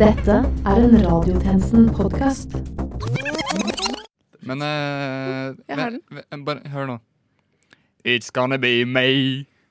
Dette 0.00 0.36
er 0.64 0.78
en 0.80 0.94
Radiotjenesten-podkast. 1.04 2.54
Men 4.48 4.64
eh, 4.64 5.50
Jeg 5.68 5.76
har 5.78 5.92
den. 5.94 6.44
Bare 6.46 6.72
hør 6.72 6.88
nå. 6.88 6.96
It's 8.08 8.30
gonna 8.32 8.56
be 8.60 8.84
me. 8.88 9.04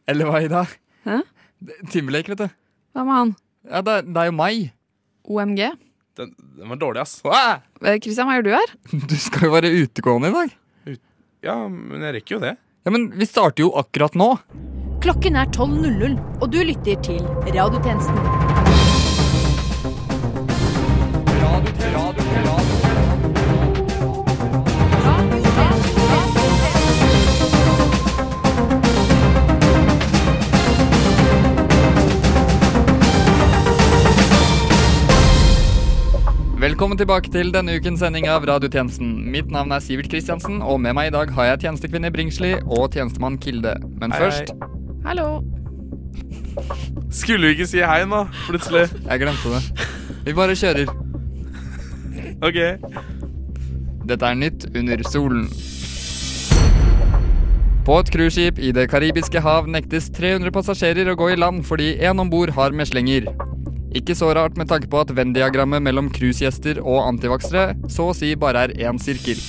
Eller 0.09 0.29
hva, 0.29 0.41
Ida? 0.45 0.63
Hæ? 1.07 1.19
Det- 1.65 1.79
Timberlake, 1.91 2.29
vet 2.35 2.43
du. 2.45 2.47
Hva 2.95 3.05
med 3.07 3.15
han? 3.19 3.33
Ja, 3.69 3.81
det, 3.81 3.97
det 4.13 4.21
er 4.23 4.29
jo 4.29 4.35
meg. 4.37 4.69
OMG. 5.25 5.61
Den, 6.19 6.31
den 6.59 6.69
var 6.73 6.81
dårlig, 6.81 7.01
ass. 7.03 7.17
Hva? 7.25 7.41
Eh, 7.81 7.97
Christian, 8.01 8.29
hva 8.29 8.37
gjør 8.39 8.47
du 8.49 8.53
her? 8.55 8.73
Du 9.11 9.17
skal 9.19 9.49
jo 9.49 9.55
være 9.57 9.73
utegående 9.81 10.29
i 10.31 10.37
dag. 10.37 10.55
Ja, 11.45 11.55
men 11.71 12.01
jeg 12.03 12.17
rekker 12.19 12.37
jo 12.37 12.41
det. 12.43 12.55
Ja, 12.85 12.91
Men 12.93 13.09
vi 13.17 13.25
starter 13.27 13.65
jo 13.65 13.73
akkurat 13.79 14.15
nå. 14.19 14.33
Klokken 15.03 15.37
er 15.39 15.47
12.00, 15.55 16.17
og 16.43 16.49
du 16.51 16.59
lytter 16.67 16.99
til 17.05 17.23
Radiotjenesten. 17.47 18.58
Velkommen 36.69 36.99
tilbake 36.99 37.31
til 37.33 37.47
denne 37.49 37.73
ukens 37.79 37.97
sending 38.03 38.27
av 38.29 38.43
Radiotjenesten. 38.45 39.07
Mitt 39.33 39.47
navn 39.49 39.71
er 39.73 39.81
Sivert 39.81 40.05
Kristiansen, 40.11 40.59
og 40.61 40.75
med 40.77 40.93
meg 40.93 41.07
i 41.09 41.13
dag 41.15 41.31
har 41.33 41.47
jeg 41.47 41.63
tjenestekvinne 41.63 42.11
Bringsli 42.13 42.51
og 42.61 42.93
tjenestemann 42.93 43.39
Kilde. 43.41 43.71
Men 43.97 44.13
Hei, 44.13 44.19
først 44.21 44.51
Hallo. 45.01 45.25
Skulle 47.09 47.49
vi 47.49 47.55
ikke 47.57 47.67
si 47.71 47.81
hei 47.81 48.03
nå, 48.05 48.21
plutselig? 48.45 48.85
Jeg 49.07 49.23
glemte 49.23 49.55
det. 49.55 49.89
Vi 50.27 50.37
bare 50.37 50.59
kjører. 50.61 50.93
Ok. 52.45 52.61
Dette 54.13 54.29
er 54.29 54.37
nytt 54.37 54.69
under 54.69 55.05
solen. 55.09 55.49
På 57.81 57.97
et 58.03 58.13
cruiseskip 58.13 58.61
i 58.61 58.75
Det 58.77 58.91
karibiske 58.93 59.41
hav 59.41 59.65
nektes 59.65 60.13
300 60.13 60.53
passasjerer 60.53 61.09
å 61.09 61.17
gå 61.17 61.33
i 61.33 61.41
land 61.47 61.65
fordi 61.65 61.95
en 61.97 62.21
om 62.21 62.29
bord 62.29 62.53
har 62.53 62.77
meslinger. 62.77 63.25
Ikke 63.95 64.13
så 64.13 64.29
rart 64.37 64.57
med 64.57 64.69
tanke 64.69 64.89
på 64.89 64.99
at 65.01 65.09
Venn-diagrammet 65.17 65.81
mellom 65.81 66.11
cruisegjester 66.13 66.77
og 66.83 67.07
antivaksere 67.07 67.73
så 67.89 68.11
å 68.11 68.17
si 68.17 68.35
bare 68.37 68.67
er 68.67 68.75
én 68.85 69.01
sirkel. 69.01 69.39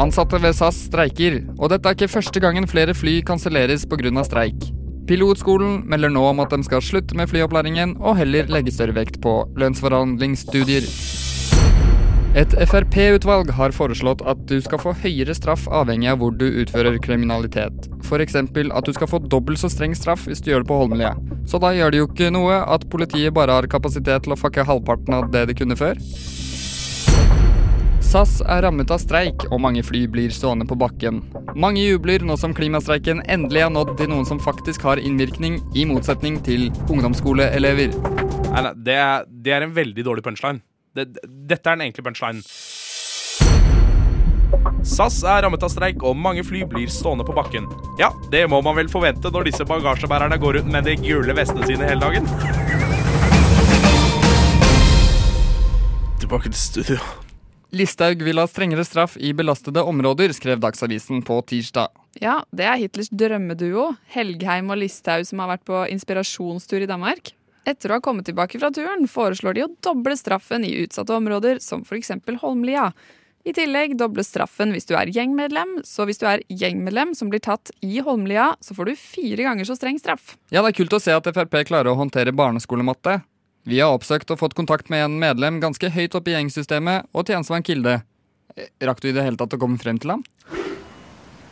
Ansatte 0.00 0.40
ved 0.40 0.56
SAS 0.56 0.86
streiker, 0.86 1.42
og 1.58 1.68
dette 1.68 1.90
er 1.90 1.98
ikke 1.98 2.14
første 2.14 2.40
gangen 2.40 2.64
flere 2.68 2.94
fly 2.96 3.20
kanselleres 3.28 3.84
pga. 3.84 4.24
streik. 4.24 4.72
Pilotskolen 5.06 5.82
melder 5.84 6.08
nå 6.08 6.22
om 6.30 6.40
at 6.40 6.54
de 6.54 6.64
skal 6.64 6.80
slutte 6.80 7.16
med 7.18 7.28
flyopplæringen 7.28 7.98
og 8.00 8.16
heller 8.16 8.48
legge 8.48 8.72
større 8.72 8.96
vekt 8.96 9.20
på 9.20 9.42
lønnsforhandlingsstudier. 9.60 10.88
Et 12.32 12.54
Frp-utvalg 12.64 13.50
har 13.52 13.76
foreslått 13.76 14.22
at 14.24 14.46
du 14.48 14.56
skal 14.64 14.80
få 14.80 14.94
høyere 15.02 15.34
straff 15.36 15.66
avhengig 15.68 16.08
av 16.14 16.22
hvor 16.22 16.32
du 16.32 16.46
utfører 16.48 16.96
kriminalitet. 17.04 17.91
F.eks. 18.02 18.36
at 18.36 18.86
du 18.86 18.92
skal 18.92 19.10
få 19.10 19.22
dobbelt 19.22 19.62
så 19.62 19.70
streng 19.72 19.96
straff 19.96 20.26
hvis 20.28 20.42
du 20.42 20.52
gjør 20.52 20.64
det 20.64 20.70
på 20.70 20.78
Holmlia. 20.82 21.14
Så 21.48 21.58
da 21.62 21.72
gjør 21.74 21.94
det 21.94 22.02
jo 22.02 22.10
ikke 22.10 22.30
noe 22.34 22.60
at 22.74 22.86
politiet 22.92 23.34
bare 23.34 23.56
har 23.58 23.70
kapasitet 23.70 24.26
til 24.26 24.34
å 24.34 24.38
fucke 24.38 24.66
halvparten 24.66 25.16
av 25.16 25.30
det 25.32 25.46
de 25.50 25.58
kunne 25.58 25.78
før. 25.78 26.00
SAS 28.12 28.42
er 28.44 28.60
rammet 28.66 28.90
av 28.92 28.98
streik, 29.00 29.46
og 29.48 29.62
mange 29.64 29.80
fly 29.88 30.02
blir 30.12 30.34
stående 30.36 30.66
på 30.68 30.76
bakken. 30.76 31.22
Mange 31.56 31.80
jubler 31.80 32.20
nå 32.28 32.36
som 32.36 32.52
klimastreiken 32.52 33.22
endelig 33.24 33.62
har 33.64 33.72
nådd 33.72 33.94
til 33.96 34.10
noen 34.12 34.28
som 34.28 34.42
faktisk 34.42 34.84
har 34.84 35.00
innvirkning, 35.00 35.56
i 35.72 35.86
motsetning 35.88 36.36
til 36.44 36.66
ungdomsskoleelever. 36.92 37.96
Nei, 38.50 38.64
nei, 38.66 38.74
det 38.84 38.98
er, 39.00 39.24
det 39.24 39.56
er 39.56 39.64
en 39.64 39.72
veldig 39.72 40.04
dårlig 40.04 40.26
punchline. 40.26 40.60
Det, 40.92 41.08
dette 41.24 41.64
er 41.64 41.78
den 41.78 41.86
enkle 41.86 42.04
punchline. 42.10 42.44
SAS 44.82 45.20
er 45.24 45.44
rammet 45.44 45.62
av 45.62 45.70
streik, 45.72 46.02
og 46.02 46.18
mange 46.18 46.44
fly 46.44 46.64
blir 46.68 46.90
stående 46.92 47.24
på 47.26 47.34
bakken. 47.36 47.68
Ja, 48.00 48.10
det 48.32 48.44
må 48.50 48.60
man 48.64 48.76
vel 48.76 48.90
forvente 48.92 49.30
når 49.32 49.48
disse 49.50 49.66
bagasjebærerne 49.68 50.38
går 50.42 50.58
rundt 50.58 50.72
med 50.74 50.88
de 50.88 50.96
gule 51.00 51.36
vestene 51.38 51.66
sine 51.68 51.88
hele 51.88 52.02
dagen. 52.02 52.28
Tilbake 56.22 56.52
til 56.52 56.60
studio. 56.60 56.98
Listhaug 57.72 58.20
vil 58.20 58.36
ha 58.36 58.44
strengere 58.50 58.84
straff 58.84 59.14
i 59.16 59.30
belastede 59.32 59.80
områder, 59.88 60.34
skrev 60.36 60.60
Dagsavisen 60.60 61.22
på 61.24 61.38
tirsdag. 61.48 61.88
Ja, 62.20 62.42
det 62.52 62.66
er 62.68 62.76
Hitlers 62.82 63.08
drømmeduo, 63.08 63.94
Helgheim 64.12 64.68
og 64.74 64.82
Listhaug, 64.82 65.24
som 65.24 65.40
har 65.40 65.54
vært 65.54 65.64
på 65.70 65.80
inspirasjonstur 65.94 66.84
i 66.84 66.90
Danmark. 66.90 67.32
Etter 67.64 67.88
å 67.88 67.96
ha 67.96 68.04
kommet 68.04 68.26
tilbake 68.28 68.60
fra 68.60 68.68
turen, 68.74 69.06
foreslår 69.08 69.56
de 69.56 69.64
å 69.64 69.72
doble 69.86 70.18
straffen 70.20 70.66
i 70.68 70.74
utsatte 70.82 71.16
områder, 71.16 71.62
som 71.64 71.86
f.eks. 71.86 72.12
Holmlia. 72.42 72.90
I 73.42 73.50
tillegg 73.56 73.96
dobles 73.98 74.28
straffen 74.30 74.70
hvis 74.70 74.86
du 74.86 74.92
er 74.94 75.10
gjengmedlem, 75.10 75.80
så 75.82 76.04
hvis 76.06 76.20
du 76.20 76.28
er 76.30 76.44
gjengmedlem 76.46 77.10
som 77.18 77.30
blir 77.32 77.42
tatt 77.42 77.72
i 77.82 77.96
Holmlia, 78.06 78.52
så 78.62 78.76
får 78.76 78.92
du 78.92 79.00
fire 79.00 79.48
ganger 79.48 79.66
så 79.66 79.74
streng 79.74 79.98
straff. 79.98 80.36
Ja, 80.54 80.62
det 80.62 80.70
er 80.70 80.78
kult 80.78 80.94
å 80.94 81.00
se 81.02 81.14
at 81.16 81.26
Frp 81.26 81.56
klarer 81.66 81.90
å 81.90 81.98
håndtere 81.98 82.30
barneskolematte. 82.38 83.18
Vi 83.66 83.80
har 83.82 83.94
oppsøkt 83.94 84.30
og 84.34 84.38
fått 84.38 84.54
kontakt 84.58 84.88
med 84.94 85.04
en 85.08 85.18
medlem 85.22 85.58
ganske 85.62 85.90
høyt 85.90 86.14
oppe 86.18 86.30
i 86.30 86.36
gjengsystemet, 86.36 87.08
og 87.14 87.26
tjenestemann 87.26 87.66
Kilde. 87.66 87.96
Eh, 88.54 88.70
Rakk 88.86 89.02
du 89.02 89.10
i 89.10 89.16
det 89.16 89.26
hele 89.26 89.38
tatt 89.38 89.54
å 89.58 89.60
komme 89.62 89.78
frem 89.82 89.98
til 90.02 90.14
ham? 90.14 90.22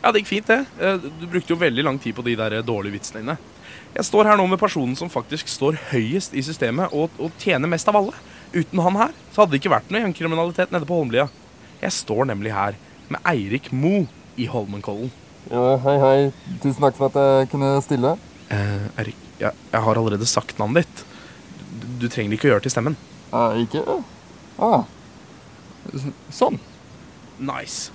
Ja, 0.01 0.11
det 0.11 0.23
gikk 0.23 0.31
fint, 0.31 0.47
det. 0.47 0.63
Eh, 0.79 0.95
Du 1.19 1.27
brukte 1.27 1.51
jo 1.51 1.59
veldig 1.59 1.83
lang 1.87 1.99
tid 1.99 2.15
på 2.15 2.23
de 2.23 2.37
der 2.39 2.61
dårlige 2.63 2.95
vitsene 2.99 3.19
dine. 3.23 3.37
Jeg 3.91 4.07
står 4.07 4.31
her 4.31 4.39
nå 4.39 4.47
med 4.47 4.59
personen 4.59 4.95
som 4.95 5.11
faktisk 5.11 5.51
står 5.51 5.75
høyest 5.91 6.35
i 6.39 6.43
systemet 6.43 6.93
og, 6.95 7.11
og 7.19 7.35
tjener 7.39 7.67
mest 7.67 7.87
av 7.91 7.99
alle. 7.99 8.15
Uten 8.55 8.79
han 8.79 8.95
her 8.95 9.11
så 9.33 9.43
hadde 9.43 9.51
det 9.55 9.59
ikke 9.59 9.75
vært 9.75 9.91
noe 9.91 10.05
gjengkriminalitet 10.05 10.71
nede 10.71 10.87
på 10.87 10.95
Holmlia. 10.95 11.27
Jeg 11.81 11.95
står 11.95 12.27
nemlig 12.29 12.53
her 12.53 12.77
med 13.11 13.21
Eirik 13.27 13.71
Mo 13.73 14.05
i 14.39 14.47
Holmenkollen. 14.49 15.11
hei, 15.83 15.95
hei. 15.99 16.19
Tusen 16.61 16.83
takk 16.83 16.97
for 16.99 17.09
at 17.09 17.17
jeg 17.17 17.49
kunne 17.53 17.73
stille. 17.83 18.13
Eh, 18.53 18.85
Eirik, 19.01 19.17
jeg, 19.41 19.57
jeg 19.73 19.85
har 19.87 19.97
allerede 19.97 20.27
sagt 20.29 20.59
navnet 20.61 20.85
ditt. 20.85 21.03
Du, 21.81 21.87
du 22.03 22.07
trenger 22.11 22.37
ikke 22.37 22.49
å 22.49 22.53
gjøre 22.53 22.61
det 22.63 22.69
til 22.69 22.75
stemmen. 22.77 22.97
ikke 23.63 23.81
Ah. 24.61 24.83
Sånn. 26.29 26.59
Nice. 27.41 27.89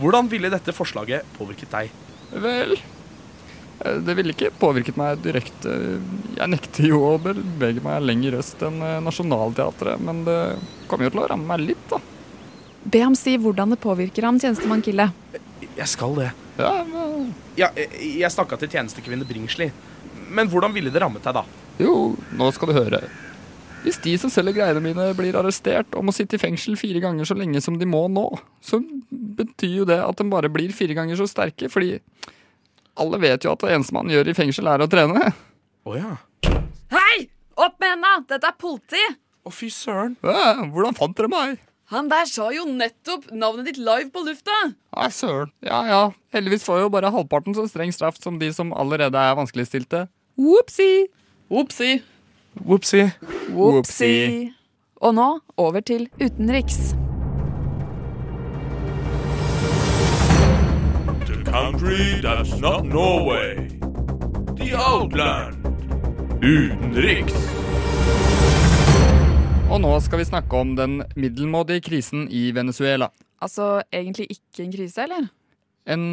Hvordan 0.00 0.28
ville 0.32 0.50
dette 0.52 0.74
forslaget 0.76 1.24
påvirket 1.38 1.72
deg? 1.72 1.90
Vel 2.30 2.76
eh, 2.76 3.96
Det 4.04 4.14
ville 4.18 4.34
ikke 4.36 4.52
påvirket 4.60 5.00
meg 5.00 5.24
direkte. 5.24 5.72
Jeg 6.36 6.52
nekter 6.52 6.90
jo 6.92 7.00
å 7.08 7.16
bevege 7.22 7.82
meg 7.84 8.04
lenger 8.04 8.38
øst 8.42 8.60
enn 8.66 8.80
eh, 8.84 9.00
Nationaltheatret, 9.04 10.04
men 10.04 10.24
det 10.28 10.40
kommer 10.90 11.08
jo 11.08 11.14
til 11.16 11.24
å 11.24 11.28
ramme 11.32 11.48
meg 11.54 11.70
litt, 11.72 11.86
da. 11.90 12.00
Be 12.84 13.02
ham 13.04 13.16
si 13.18 13.36
hvordan 13.40 13.74
det 13.74 13.80
påvirker 13.82 14.24
ham, 14.24 14.38
tjenestemann 14.40 14.82
Kille. 14.84 15.10
Jeg 15.76 15.88
skal 15.88 16.14
det. 16.16 16.30
Ja, 16.60 16.72
men, 16.88 17.32
Ja, 17.58 17.68
jeg, 17.76 17.90
jeg 18.20 18.32
snakka 18.32 18.56
til 18.60 18.70
tjenestekvinne 18.72 19.26
Bringsli. 19.28 19.70
Men 20.30 20.48
hvordan 20.48 20.72
ville 20.72 20.92
det 20.92 21.02
rammet 21.02 21.24
deg, 21.26 21.34
da? 21.40 21.44
jo, 21.80 22.14
nå 22.36 22.50
skal 22.52 22.70
du 22.70 22.76
høre. 22.76 23.00
Hvis 23.80 23.96
de 24.04 24.12
som 24.20 24.28
selger 24.32 24.58
greiene 24.58 24.82
mine 24.84 25.06
blir 25.16 25.36
arrestert 25.40 25.94
og 25.96 26.04
må 26.04 26.12
sitte 26.12 26.36
i 26.36 26.40
fengsel 26.42 26.76
fire 26.76 27.00
ganger 27.00 27.24
så 27.24 27.36
lenge 27.38 27.62
som 27.64 27.78
de 27.80 27.88
må 27.88 28.02
nå, 28.12 28.26
så 28.60 28.82
betyr 29.10 29.78
jo 29.78 29.86
det 29.88 29.96
at 30.04 30.20
de 30.20 30.26
bare 30.28 30.50
blir 30.52 30.74
fire 30.76 30.96
ganger 30.98 31.16
så 31.16 31.24
sterke, 31.30 31.70
fordi 31.72 31.94
alle 33.00 33.20
vet 33.22 33.46
jo 33.46 33.54
at 33.54 33.64
det 33.64 33.72
eneste 33.72 33.96
man 33.96 34.12
gjør 34.12 34.28
i 34.28 34.36
fengsel, 34.36 34.68
er 34.68 34.84
å 34.84 34.90
trene. 34.92 35.30
Å 35.88 35.96
ja. 35.96 36.12
Hei! 36.92 37.24
Opp 37.56 37.80
med 37.80 37.94
henda! 37.94 38.12
Dette 38.28 38.52
er 38.52 38.60
politi! 38.60 39.00
Å, 39.40 39.52
fy 39.54 39.70
søren. 39.72 40.18
Ja, 40.20 40.60
hvordan 40.68 40.96
fant 40.98 41.16
dere 41.16 41.32
meg? 41.32 41.56
Han 41.90 42.06
der 42.06 42.28
sa 42.30 42.52
jo 42.54 42.68
nettopp 42.70 43.24
navnet 43.34 43.66
ditt 43.66 43.78
live 43.82 44.12
på 44.14 44.22
lufta! 44.22 44.56
Nei, 44.94 45.08
søren. 45.10 45.50
Ja 45.66 45.80
ja, 45.88 46.02
heldigvis 46.30 46.62
får 46.62 46.84
jo 46.84 46.90
bare 46.94 47.10
halvparten 47.10 47.56
så 47.56 47.64
streng 47.66 47.90
straff 47.90 48.20
som 48.22 48.36
de 48.38 48.52
som 48.54 48.70
allerede 48.78 49.18
er 49.18 49.34
vanskeligstilte. 49.34 50.04
Opsi! 50.38 51.08
Opsi. 51.50 51.96
Opsi. 52.62 53.02
Opsi. 53.50 54.12
Og 55.02 55.16
nå 55.18 55.26
over 55.58 55.82
til 55.82 56.06
utenriks. 56.22 56.92
The 61.26 61.42
country 61.50 62.20
that's 62.22 62.54
not 62.62 62.86
Norway. 62.86 63.66
The 64.62 64.76
Outland. 64.78 65.58
Utenriks. 66.38 67.34
Og 69.70 69.78
nå 69.78 69.90
skal 70.02 70.18
vi 70.18 70.24
snakke 70.26 70.58
om 70.58 70.72
den 70.74 70.96
middelmådige 71.14 71.84
krisen 71.86 72.24
i 72.34 72.48
Venezuela. 72.50 73.06
Altså 73.38 73.84
egentlig 73.94 74.26
ikke 74.34 74.64
en 74.64 74.72
krise, 74.74 75.04
eller? 75.04 75.28
En 75.86 76.06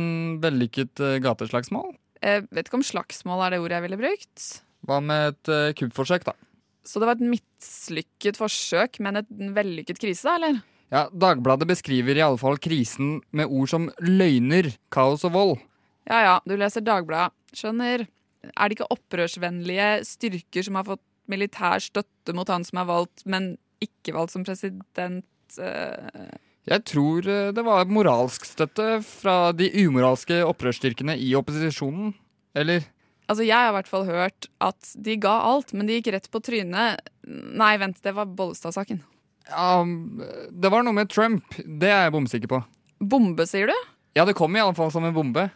vellykket 0.44 1.02
eh, 1.02 1.16
gateslagsmål? 1.26 1.96
Jeg 2.22 2.44
vet 2.54 2.70
ikke 2.70 2.78
om 2.78 2.86
slagsmål 2.86 3.42
er 3.42 3.56
det 3.56 3.60
ordet 3.64 3.80
jeg 3.80 3.86
ville 3.88 4.00
brukt. 4.04 4.46
Hva 4.86 5.00
med 5.02 5.32
et 5.32 5.50
uh, 5.50 5.72
kuppforsøk, 5.80 6.28
da? 6.30 6.36
Så 6.86 7.02
det 7.02 7.10
var 7.10 7.18
et 7.18 7.26
mislykket 7.34 8.38
forsøk, 8.38 9.02
men 9.02 9.24
et 9.24 9.34
en 9.34 9.50
vellykket 9.58 10.04
krise, 10.06 10.22
da, 10.30 10.38
eller? 10.38 10.62
Ja, 10.94 11.04
Dagbladet 11.10 11.66
beskriver 11.74 12.14
i 12.14 12.26
alle 12.28 12.38
fall 12.38 12.62
krisen 12.62 13.18
med 13.34 13.50
ord 13.50 13.74
som 13.74 13.90
løgner, 14.06 14.70
kaos 14.94 15.26
og 15.26 15.34
vold. 15.34 15.58
Ja 16.06 16.22
ja, 16.28 16.38
du 16.46 16.54
leser 16.62 16.86
Dagbladet. 16.86 17.34
Skjønner. 17.58 18.06
Er 18.54 18.70
det 18.70 18.78
ikke 18.78 18.94
opprørsvennlige 18.94 19.92
styrker 20.06 20.70
som 20.70 20.78
har 20.78 20.86
fått 20.94 21.07
militær 21.32 21.82
støtte 21.84 22.34
mot 22.36 22.50
han 22.52 22.66
som 22.68 22.80
er 22.82 22.88
valgt, 22.90 23.24
men 23.26 23.56
ikke 23.84 24.14
valgt 24.16 24.34
som 24.36 24.44
president. 24.48 25.26
eh, 25.60 26.36
Jeg 26.68 26.84
tror 26.90 27.28
eh, 27.28 27.52
det 27.56 27.64
var 27.66 27.86
moralsk 27.92 28.46
støtte 28.50 29.02
fra 29.06 29.52
de 29.56 29.70
umoralske 29.86 30.42
opprørsstyrkene 30.48 31.16
i 31.20 31.34
opposisjonen. 31.40 32.14
Eller 32.56 32.88
Altså, 33.28 33.44
jeg 33.44 33.58
har 33.60 33.74
i 33.74 33.76
hvert 33.76 33.90
fall 33.92 34.06
hørt 34.08 34.46
at 34.64 34.94
de 35.04 35.18
ga 35.20 35.34
alt, 35.50 35.74
men 35.76 35.86
de 35.90 35.98
gikk 35.98 36.14
rett 36.16 36.30
på 36.32 36.40
trynet. 36.40 37.02
Nei, 37.28 37.74
vent, 37.78 37.98
det 38.02 38.14
var 38.16 38.24
Bollestad-saken. 38.32 39.02
Ja, 39.52 39.84
det 39.84 40.72
var 40.72 40.86
noe 40.88 40.96
med 40.96 41.10
Trump. 41.12 41.44
Det 41.60 41.90
er 41.92 42.06
jeg 42.06 42.14
bomsikker 42.16 42.48
på. 42.54 42.62
Bombe, 43.04 43.44
sier 43.46 43.68
du? 43.68 43.76
Ja, 44.16 44.24
det 44.24 44.38
kom 44.40 44.56
i 44.56 44.62
alle 44.64 44.76
fall 44.80 44.94
som 44.96 45.04
en 45.04 45.12
bombe. 45.16 45.50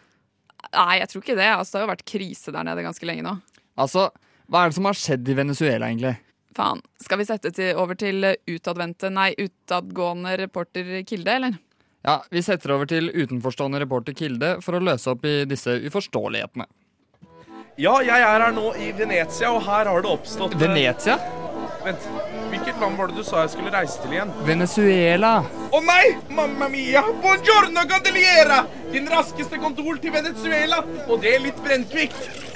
Nei, 0.76 0.98
jeg 1.00 1.08
tror 1.08 1.24
ikke 1.24 1.38
det. 1.40 1.48
Altså, 1.48 1.72
det 1.72 1.80
har 1.80 1.86
jo 1.86 1.92
vært 1.94 2.04
krise 2.12 2.52
der 2.52 2.68
nede 2.68 2.84
ganske 2.84 3.08
lenge 3.08 3.24
nå. 3.24 3.32
Altså, 3.80 4.10
hva 4.48 4.64
er 4.64 4.70
det 4.72 4.78
som 4.78 4.88
har 4.88 4.98
skjedd 4.98 5.28
i 5.28 5.36
Venezuela, 5.38 5.88
egentlig? 5.88 6.16
Faen. 6.56 6.82
Skal 7.00 7.20
vi 7.22 7.26
sette 7.28 7.52
til, 7.54 7.72
over 7.80 7.96
til 7.98 8.24
eh, 8.28 8.38
utadvendte, 8.50 9.10
nei, 9.12 9.30
utadgående 9.40 10.36
reporter 10.40 10.98
Kilde, 11.08 11.36
eller? 11.38 11.58
Ja, 12.02 12.18
Vi 12.30 12.42
setter 12.42 12.74
over 12.74 12.88
til 12.90 13.12
utenforstående 13.14 13.80
reporter 13.84 14.16
Kilde 14.18 14.56
for 14.64 14.76
å 14.76 14.82
løse 14.82 15.12
opp 15.14 15.24
i 15.28 15.42
disse 15.48 15.78
uforståelighetene. 15.86 16.66
Ja, 17.80 17.94
jeg 18.04 18.20
er 18.20 18.42
her 18.44 18.52
nå 18.52 18.74
i 18.76 18.90
Venezia, 18.92 19.48
og 19.54 19.62
her 19.64 19.88
har 19.88 20.04
det 20.04 20.10
oppstått 20.10 20.58
eh, 20.58 20.66
Venezia? 20.66 21.16
Vent, 21.82 22.04
hvilket 22.52 22.78
land 22.78 22.98
var 22.98 23.10
det 23.10 23.16
du 23.18 23.24
sa 23.26 23.40
jeg 23.42 23.54
skulle 23.56 23.72
reise 23.74 23.98
til 24.02 24.12
igjen? 24.14 24.30
Venezuela. 24.46 25.32
Å 25.72 25.80
nei! 25.82 26.12
Mamma 26.36 26.68
mia! 26.70 27.02
Buongiorno, 27.24 27.86
candeliera! 27.90 28.60
Din 28.92 29.08
raskeste 29.10 29.58
kontor 29.62 29.98
til 30.02 30.14
Venezuela, 30.14 30.82
og 31.08 31.22
det 31.24 31.32
er 31.36 31.46
litt 31.48 31.58
brennkvikt. 31.64 32.51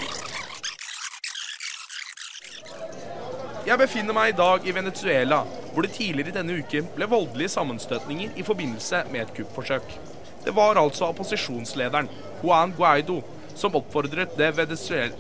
Jeg 3.67 3.81
befinner 3.81 4.15
meg 4.15 4.29
i 4.31 4.35
dag 4.39 4.63
i 4.63 4.71
Venezuela, 4.71 5.41
hvor 5.75 5.83
det 5.83 5.97
tidligere 5.97 6.37
denne 6.37 6.55
uken 6.61 6.87
ble 6.95 7.07
voldelige 7.11 7.51
sammenstøtninger 7.51 8.37
i 8.39 8.45
forbindelse 8.47 9.01
med 9.11 9.25
et 9.25 9.33
kuppforsøk. 9.35 9.83
Det 10.45 10.55
var 10.55 10.79
altså 10.79 11.09
opposisjonslederen, 11.11 12.07
Juan 12.45 12.71
Guaido, 12.77 13.25
som 13.59 13.75
oppfordret 13.75 14.37
det 14.39 14.53
venezuel 14.55 15.11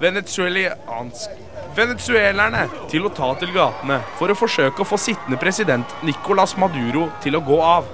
venezuelerne 0.00 2.64
til 2.90 3.04
å 3.04 3.12
ta 3.14 3.34
til 3.38 3.52
gatene 3.54 4.00
for 4.18 4.26
å 4.32 4.34
forsøke 4.38 4.82
å 4.82 4.88
få 4.88 4.96
sittende 4.98 5.38
president 5.38 5.86
Nicolas 6.08 6.56
Maduro 6.56 7.10
til 7.22 7.36
å 7.36 7.40
gå 7.44 7.60
av. 7.60 7.84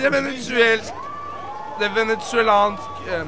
Det 0.00 0.10
venezuel... 0.16 0.80
Det 1.80 1.88
venezuelanske 1.96 3.16
eh, 3.16 3.24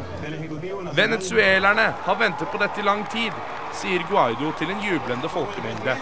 Venezuelerne 0.93 1.87
har 2.05 2.17
ventet 2.21 2.51
på 2.53 2.59
dette 2.61 2.83
i 2.83 2.85
lang 2.85 3.01
tid, 3.09 3.33
sier 3.79 4.05
Guaido 4.11 4.53
til 4.59 4.71
en 4.73 4.81
jublende 4.85 5.29
folkemengde. 5.33 5.97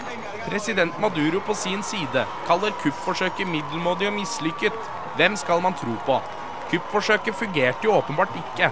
President 0.45 0.99
Maduro 0.99 1.41
på 1.45 1.55
sin 1.57 1.83
side 1.85 2.25
kaller 2.47 2.75
kuppforsøket 2.83 3.47
middelmådig 3.47 4.09
og 4.09 4.15
mislykket. 4.17 4.77
Hvem 5.15 5.35
skal 5.39 5.61
man 5.63 5.77
tro 5.77 5.95
på? 6.05 6.19
Kuppforsøket 6.71 7.35
fungerte 7.35 7.87
jo 7.87 7.97
åpenbart 7.97 8.35
ikke. 8.43 8.71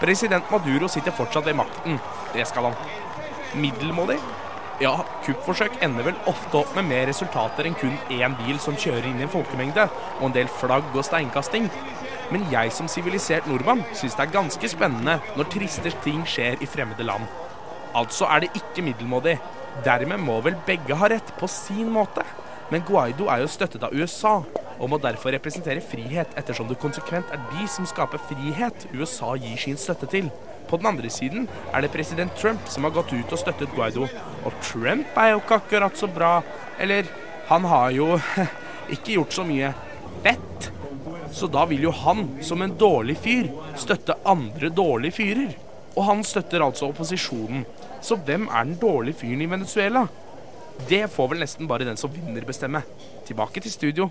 President 0.00 0.50
Maduro 0.50 0.88
sitter 0.88 1.14
fortsatt 1.14 1.46
ved 1.46 1.58
makten. 1.60 2.00
Det 2.34 2.46
skal 2.48 2.70
han. 2.70 2.80
Middelmådig? 3.54 4.18
Ja, 4.82 4.96
kuppforsøk 5.22 5.76
ender 5.86 6.08
vel 6.08 6.16
ofte 6.26 6.58
opp 6.64 6.72
med 6.74 6.88
mer 6.88 7.06
resultater 7.06 7.68
enn 7.68 7.76
kun 7.78 7.94
én 8.10 8.34
bil 8.40 8.58
som 8.58 8.74
kjører 8.74 9.06
inn 9.06 9.20
i 9.20 9.26
en 9.28 9.30
folkemengde, 9.30 9.86
og 10.18 10.26
en 10.26 10.34
del 10.34 10.50
flagg 10.50 10.88
og 10.96 11.06
steinkasting. 11.06 11.68
Men 12.34 12.48
jeg 12.50 12.72
som 12.74 12.88
sivilisert 12.90 13.46
nordmann 13.46 13.84
syns 13.92 14.16
det 14.18 14.26
er 14.26 14.34
ganske 14.34 14.70
spennende 14.72 15.20
når 15.38 15.50
triste 15.54 15.94
ting 16.02 16.24
skjer 16.26 16.58
i 16.58 16.66
fremmede 16.66 17.06
land. 17.06 17.28
Altså 17.94 18.26
er 18.30 18.44
det 18.44 18.54
ikke 18.58 18.84
middelmådig. 18.86 19.38
Dermed 19.84 20.22
må 20.22 20.40
vel 20.44 20.56
begge 20.66 20.96
ha 20.98 21.10
rett 21.10 21.34
på 21.38 21.48
sin 21.50 21.90
måte. 21.94 22.24
Men 22.72 22.82
Guaido 22.86 23.28
er 23.28 23.42
jo 23.42 23.50
støttet 23.50 23.84
av 23.84 23.92
USA, 23.92 24.38
og 24.80 24.90
må 24.90 24.98
derfor 24.98 25.34
representere 25.34 25.84
frihet, 25.84 26.30
ettersom 26.38 26.66
det 26.70 26.80
konsekvent 26.82 27.30
er 27.34 27.42
de 27.52 27.66
som 27.70 27.86
skaper 27.86 28.22
frihet 28.30 28.86
USA 28.94 29.34
gir 29.38 29.60
sin 29.60 29.78
støtte 29.78 30.08
til. 30.10 30.30
På 30.68 30.78
den 30.80 30.88
andre 30.88 31.10
siden 31.12 31.48
er 31.74 31.84
det 31.84 31.92
president 31.92 32.32
Trump 32.40 32.66
som 32.72 32.86
har 32.86 32.94
gått 32.96 33.12
ut 33.12 33.34
og 33.34 33.40
støttet 33.40 33.72
Guaido. 33.76 34.08
Og 34.46 34.56
Trump 34.64 35.18
er 35.20 35.34
jo 35.34 35.42
ikke 35.42 35.60
akkurat 35.60 35.98
så 36.00 36.08
bra. 36.10 36.38
Eller, 36.80 37.06
han 37.50 37.68
har 37.68 37.92
jo 37.94 38.14
ikke 38.96 39.18
gjort 39.18 39.36
så 39.36 39.44
mye 39.46 39.74
vett. 40.24 40.70
Så 41.34 41.50
da 41.50 41.66
vil 41.68 41.84
jo 41.84 41.92
han, 42.04 42.26
som 42.46 42.62
en 42.62 42.74
dårlig 42.78 43.18
fyr, 43.20 43.50
støtte 43.78 44.16
andre 44.24 44.70
dårlige 44.72 45.18
fyrer. 45.18 45.54
Og 45.94 46.06
han 46.08 46.24
støtter 46.26 46.64
altså 46.64 46.88
opposisjonen. 46.88 47.66
Så 48.04 48.18
hvem 48.20 48.48
er 48.52 48.66
den 48.68 48.76
dårlige 48.76 49.16
fyren 49.22 49.40
i 49.40 49.48
Venezuela? 49.48 50.04
Det 50.88 51.06
får 51.10 51.30
vel 51.30 51.40
nesten 51.40 51.68
bare 51.70 51.86
den 51.88 51.96
som 51.96 52.12
vinner, 52.12 52.44
bestemme. 52.44 52.82
Tilbake 53.24 53.62
til 53.64 53.72
studio. 53.72 54.10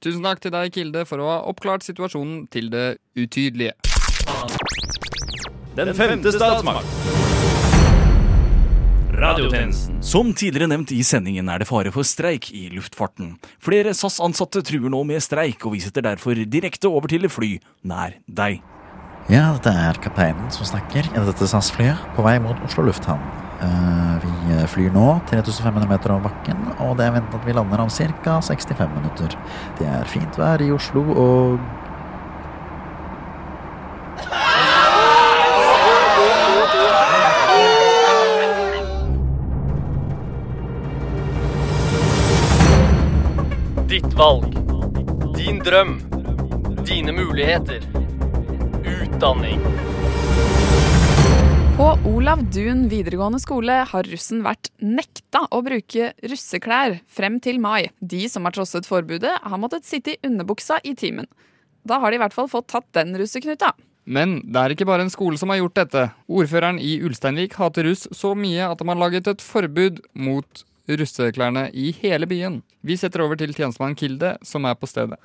Tusen 0.00 0.24
takk 0.24 0.40
til 0.40 0.54
deg, 0.54 0.72
Kilde, 0.72 1.02
for 1.08 1.20
å 1.20 1.28
ha 1.28 1.36
oppklart 1.50 1.84
situasjonen 1.84 2.46
til 2.52 2.70
det 2.72 2.96
utydelige. 3.16 3.74
Den 5.76 5.92
femte 5.96 6.32
statsmakt. 6.32 6.88
Som 10.04 10.32
tidligere 10.36 10.68
nevnt 10.68 10.92
i 10.92 11.02
sendingen 11.04 11.48
er 11.48 11.60
det 11.60 11.68
fare 11.68 11.92
for 11.92 12.04
streik 12.04 12.50
i 12.52 12.66
luftfarten. 12.72 13.34
Flere 13.60 13.92
SAS-ansatte 13.96 14.60
truer 14.64 14.92
nå 14.92 15.02
med 15.08 15.24
streik, 15.24 15.64
og 15.64 15.76
vi 15.76 15.80
setter 15.84 16.04
derfor 16.04 16.40
direkte 16.44 16.88
over 16.92 17.08
til 17.12 17.28
fly 17.32 17.54
nær 17.88 18.16
deg. 18.28 18.60
Ja, 19.26 19.48
dette 19.56 19.72
er 19.74 19.96
kapteinen 19.98 20.52
som 20.54 20.68
snakker 20.68 21.08
i 21.10 21.22
dette 21.26 21.48
SAS-flyet 21.50 21.98
på 22.14 22.22
vei 22.22 22.36
mot 22.38 22.60
Oslo 22.62 22.84
lufthavn. 22.86 23.24
Eh, 23.58 24.22
vi 24.22 24.58
flyr 24.70 24.92
nå 24.94 25.06
3500 25.26 25.88
meter 25.90 26.14
over 26.14 26.28
bakken, 26.28 26.60
og 26.78 26.94
det 27.00 27.08
er 27.08 27.16
ventet 27.16 27.34
at 27.34 27.48
vi 27.48 27.56
lander 27.56 27.82
om 27.82 27.90
ca. 27.90 28.36
65 28.38 28.94
minutter. 28.94 29.34
Det 29.80 29.88
er 29.90 30.06
fint 30.06 30.38
vær 30.38 30.62
i 30.62 30.70
Oslo, 30.70 31.02
og 31.10 31.58
Ditt 43.90 44.14
valg. 44.14 44.54
Din 45.34 45.58
drøm. 45.66 45.98
Dine 46.86 47.10
muligheter. 47.12 48.05
Utdanning. 49.16 49.60
På 51.76 51.98
Olav 52.04 52.42
Duun 52.52 52.88
videregående 52.88 53.38
skole 53.40 53.78
har 53.88 54.08
russen 54.12 54.42
vært 54.44 54.68
nekta 54.84 55.46
å 55.48 55.62
bruke 55.64 56.10
russeklær 56.20 56.98
frem 57.08 57.38
til 57.40 57.56
mai. 57.62 57.88
De 58.00 58.26
som 58.28 58.44
har 58.44 58.52
trosset 58.52 58.84
forbudet, 58.88 59.32
har 59.40 59.62
måttet 59.62 59.88
sitte 59.88 60.12
i 60.12 60.18
underbuksa 60.26 60.82
i 60.84 60.92
timen. 61.00 61.30
Da 61.88 62.00
har 62.02 62.12
de 62.12 62.18
i 62.18 62.22
hvert 62.26 62.36
fall 62.36 62.50
fått 62.52 62.68
tatt 62.74 62.90
den 62.98 63.16
russeknuta. 63.16 63.72
Men 64.04 64.42
det 64.44 64.60
er 64.60 64.76
ikke 64.76 64.90
bare 64.90 65.06
en 65.06 65.14
skole 65.14 65.40
som 65.40 65.48
har 65.48 65.62
gjort 65.62 65.80
dette. 65.80 66.04
Ordføreren 66.28 66.76
i 66.76 66.98
Ulsteinvik 67.06 67.56
hater 67.56 67.88
russ 67.88 68.04
så 68.12 68.34
mye 68.36 68.68
at 68.68 68.82
de 68.82 68.90
har 68.92 69.00
laget 69.00 69.32
et 69.32 69.44
forbud 69.44 70.04
mot 70.12 70.66
russeklærne 70.92 71.70
i 71.72 71.94
hele 72.02 72.28
byen. 72.28 72.60
Vi 72.84 73.00
setter 73.00 73.24
over 73.24 73.40
til 73.40 73.56
tjenestemann 73.56 73.96
Kilde, 73.96 74.36
som 74.44 74.68
er 74.68 74.76
på 74.76 74.92
stedet. 74.92 75.16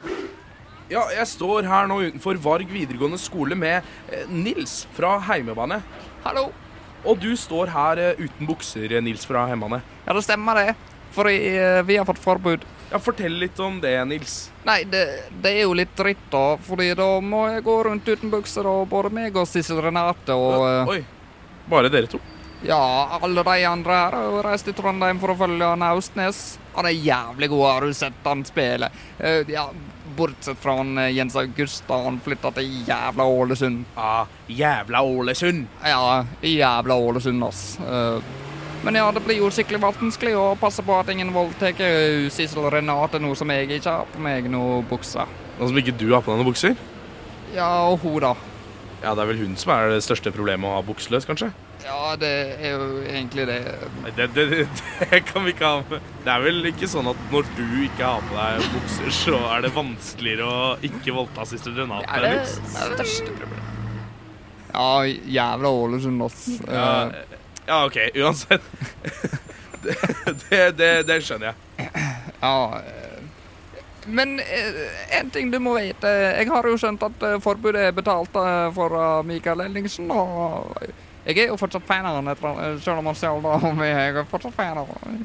Ja, 0.91 1.05
jeg 1.15 1.23
står 1.29 1.63
her 1.71 1.85
nå 1.87 2.01
utenfor 2.03 2.35
Varg 2.43 2.67
videregående 2.67 3.15
skole 3.21 3.55
med 3.55 3.85
eh, 4.11 4.25
Nils 4.27 4.81
fra 4.91 5.13
Heimebane. 5.23 5.77
Hallo. 6.25 6.49
Og 7.07 7.15
du 7.21 7.29
står 7.39 7.71
her 7.71 8.01
eh, 8.09 8.19
uten 8.19 8.49
bukser, 8.49 8.91
eh, 8.91 9.03
Nils 9.03 9.23
fra 9.23 9.45
Heimebane. 9.47 9.79
Ja, 10.03 10.11
det 10.17 10.25
stemmer 10.25 10.59
det. 10.59 10.73
For 11.15 11.27
vi 11.27 11.95
har 11.95 12.05
fått 12.07 12.19
forbud. 12.23 12.65
Ja, 12.91 12.99
Fortell 12.99 13.33
litt 13.39 13.59
om 13.63 13.79
det, 13.83 13.93
Nils. 14.07 14.35
Nei, 14.67 14.81
det, 14.87 15.01
det 15.43 15.51
er 15.61 15.63
jo 15.63 15.77
litt 15.79 15.95
dritt, 15.95 16.27
da. 16.31 16.57
Fordi 16.63 16.89
da 16.99 17.07
må 17.23 17.45
jeg 17.53 17.63
gå 17.67 17.77
rundt 17.87 18.11
uten 18.11 18.31
bukser, 18.31 18.67
og 18.67 18.85
både 18.91 19.11
meg 19.15 19.39
og 19.39 19.47
Sissel 19.47 19.79
Renate 19.83 20.35
og 20.35 20.91
Oi, 20.91 21.01
bare 21.71 21.91
dere 21.91 22.11
to? 22.11 22.19
Ja, 22.67 22.81
alle 23.21 23.43
de 23.47 23.63
andre 23.65 23.95
her 23.95 24.19
har 24.19 24.27
jo 24.27 24.43
reist 24.45 24.67
til 24.67 24.75
Trondheim 24.77 25.19
for 25.23 25.33
å 25.33 25.37
følge 25.39 25.71
han 25.71 25.87
Austnes. 25.87 26.43
Han 26.75 26.87
er 26.87 26.99
jævlig 26.99 27.49
god, 27.55 27.65
har 27.69 27.87
du 27.87 27.95
sett 27.97 28.27
han 28.27 28.43
spille? 28.47 28.91
Uh, 29.19 29.41
ja, 29.51 29.65
bortsett 30.17 30.59
fra 30.61 30.75
han 30.79 30.97
eh, 30.97 31.11
Jens 31.15 31.35
August, 31.39 31.83
da 31.87 31.97
han 32.05 32.19
flytta 32.23 32.51
til 32.55 32.69
jævla 32.87 33.25
Ålesund. 33.25 33.85
Ja, 33.95 34.27
jævla 34.47 35.01
Ålesund. 35.07 35.67
Ja, 35.83 36.21
jævla 36.41 36.97
Ålesund, 37.07 37.43
ass. 37.47 37.63
Eh, 37.79 38.21
men 38.85 38.97
ja, 38.97 39.07
det 39.13 39.21
blir 39.25 39.37
jo 39.37 39.49
skikkelig 39.53 39.81
vanskelig 39.83 40.35
å 40.37 40.45
passe 40.57 40.81
på 40.85 40.95
at 40.97 41.09
ingen 41.13 41.29
voldtar 41.35 41.77
Sissel 42.33 42.65
Renate, 42.73 43.19
noe 43.21 43.37
som 43.37 43.51
jeg 43.53 43.67
ikke 43.69 43.93
har 43.93 44.07
på 44.09 44.23
meg 44.25 44.47
noe 44.49 44.79
bukser. 44.89 45.29
Noe 45.59 45.69
som 45.69 45.77
ikke 45.77 45.93
du 45.93 46.07
har 46.15 46.23
på 46.25 46.33
deg 46.33 46.41
noen 46.41 46.49
bukser? 46.49 46.79
Ja, 47.53 47.67
og 47.91 47.99
hun, 48.01 48.17
da. 48.23 48.31
Ja, 49.03 49.13
det 49.13 49.21
er 49.21 49.29
vel 49.29 49.43
hun 49.43 49.53
som 49.59 49.73
er 49.75 49.93
det 49.93 50.01
største 50.05 50.33
problemet 50.33 50.65
å 50.69 50.79
ha 50.79 50.81
bukseløs, 50.85 51.27
kanskje? 51.29 51.51
Ja, 51.85 52.15
det 52.19 52.31
er 52.61 52.75
jo 52.77 53.01
egentlig 53.09 53.45
det. 53.49 53.57
Det, 54.15 54.27
det, 54.35 54.45
det, 54.51 54.67
det 55.11 55.19
kan 55.27 55.45
vi 55.45 55.53
ikke 55.55 55.65
ha 55.71 55.81
med. 55.89 56.05
Det 56.23 56.33
er 56.35 56.43
vel 56.45 56.69
ikke 56.69 56.89
sånn 56.91 57.09
at 57.11 57.23
når 57.33 57.49
du 57.57 57.65
ikke 57.87 58.05
har 58.05 58.23
på 58.29 58.37
deg 58.37 58.67
bukser, 58.75 59.09
så 59.17 59.39
er 59.55 59.65
det 59.65 59.73
vanskeligere 59.75 60.47
å 60.47 60.63
ikke 60.87 61.15
voldta 61.17 61.45
Sissel 61.49 61.75
Renate? 61.79 62.05
Det 62.07 62.17
er 62.19 62.27
det, 62.27 62.55
det 62.61 62.85
er 62.85 62.95
det 62.95 62.97
største 63.01 63.35
problemet. 63.39 63.67
Ja, 64.71 64.89
jævla 65.35 65.73
Ålesund, 65.81 66.25
ass. 66.29 66.41
Ja, 66.67 66.87
Eh, 67.11 67.37
Ja, 67.67 67.85
OK. 67.85 67.97
Uansett. 68.17 68.61
det, 69.83 69.95
det, 70.49 70.61
det, 70.77 70.91
det 71.07 71.17
skjønner 71.23 71.51
jeg. 71.51 71.91
Ja, 72.41 72.55
eh, 72.81 73.11
men 74.09 74.39
én 74.41 74.79
en 75.19 75.29
ting 75.29 75.51
du 75.53 75.59
må 75.61 75.75
vite. 75.77 76.09
Jeg 76.39 76.49
har 76.49 76.65
jo 76.67 76.77
skjønt 76.81 77.03
at 77.05 77.23
eh, 77.27 77.37
forbudet 77.43 77.83
er 77.89 77.93
betalt 77.95 78.35
eh, 78.41 78.67
for 78.75 78.95
eh, 78.97 79.21
Mikael 79.29 79.61
Ellingsen. 79.67 80.09
Og 80.09 80.73
jeg 81.25 81.37
er 81.37 81.51
jo 81.51 81.57
fortsatt 81.59 81.85
fan 81.85 82.05
av 82.05 82.17
etter- 82.31 82.61
eh, 82.63 82.77
selv 82.81 82.99
om 82.99 83.05
han 83.11 83.15
selv 83.15 83.43
da 83.45 83.57
om 83.69 83.81
jeg 83.85 84.15
er 84.17 84.23
fortsatt 84.29 84.55
fan 84.55 84.77
av 84.81 84.87
han. 84.89 85.19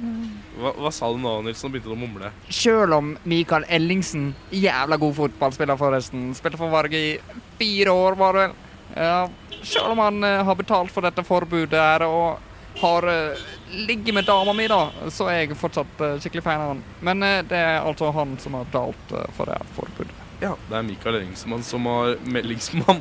Hva, 0.61 0.73
hva 0.77 0.93
sa 0.93 1.09
du 1.13 1.19
nå, 1.21 1.33
Nilsen? 1.47 1.73
Begynte 1.73 1.89
du 1.89 1.97
å 1.97 2.01
mumle. 2.01 2.31
Selv 2.53 2.99
om 2.99 3.15
Mikael 3.25 3.65
Ellingsen, 3.69 4.35
jævla 4.53 4.99
god 5.01 5.17
fotballspiller 5.17 5.81
forresten, 5.81 6.35
spilte 6.37 6.61
for 6.61 6.73
Varg 6.73 6.95
i 6.97 7.19
fire 7.59 7.97
år, 7.97 8.19
var 8.21 8.37
det 8.37 8.45
vel. 8.45 8.57
Ja, 8.97 9.29
selv 9.63 9.95
om 9.95 10.05
han 10.05 10.25
uh, 10.25 10.45
har 10.45 10.55
betalt 10.57 10.93
for 10.93 11.05
dette 11.05 11.25
forbudet 11.27 11.81
her 11.81 12.05
og 12.07 12.39
har 12.81 13.09
uh, 13.09 13.49
ligget 13.89 14.15
med 14.15 14.29
dama 14.29 14.53
mi, 14.53 14.69
da, 14.69 14.83
så 15.13 15.31
er 15.33 15.43
jeg 15.43 15.57
fortsatt 15.59 16.05
uh, 16.05 16.15
skikkelig 16.21 16.45
fan 16.45 16.61
av 16.61 16.75
han. 16.75 16.85
Men 17.01 17.25
det 17.49 17.57
er 17.57 17.81
altså 17.81 18.13
han 18.13 18.37
som 18.41 18.57
har 18.61 18.69
betalt 18.69 19.19
for 19.37 19.49
det 19.49 19.59
her 19.59 19.75
forbudet. 19.77 20.26
Ja, 20.43 20.53
det 20.69 20.77
er 20.77 20.85
Mikael 20.85 21.21
Ellingsmann 21.21 21.65
som 21.65 21.87
har 21.89 22.17
Meldingsmann. 22.29 23.01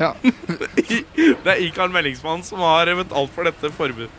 Ja. 0.00 0.14
det 0.24 1.44
er 1.44 1.60
Mikael 1.60 1.92
Meldingsmann 1.92 2.44
som 2.46 2.62
har 2.64 2.88
betalt 3.02 3.34
for 3.34 3.48
dette 3.48 3.72
forbudet. 3.76 4.10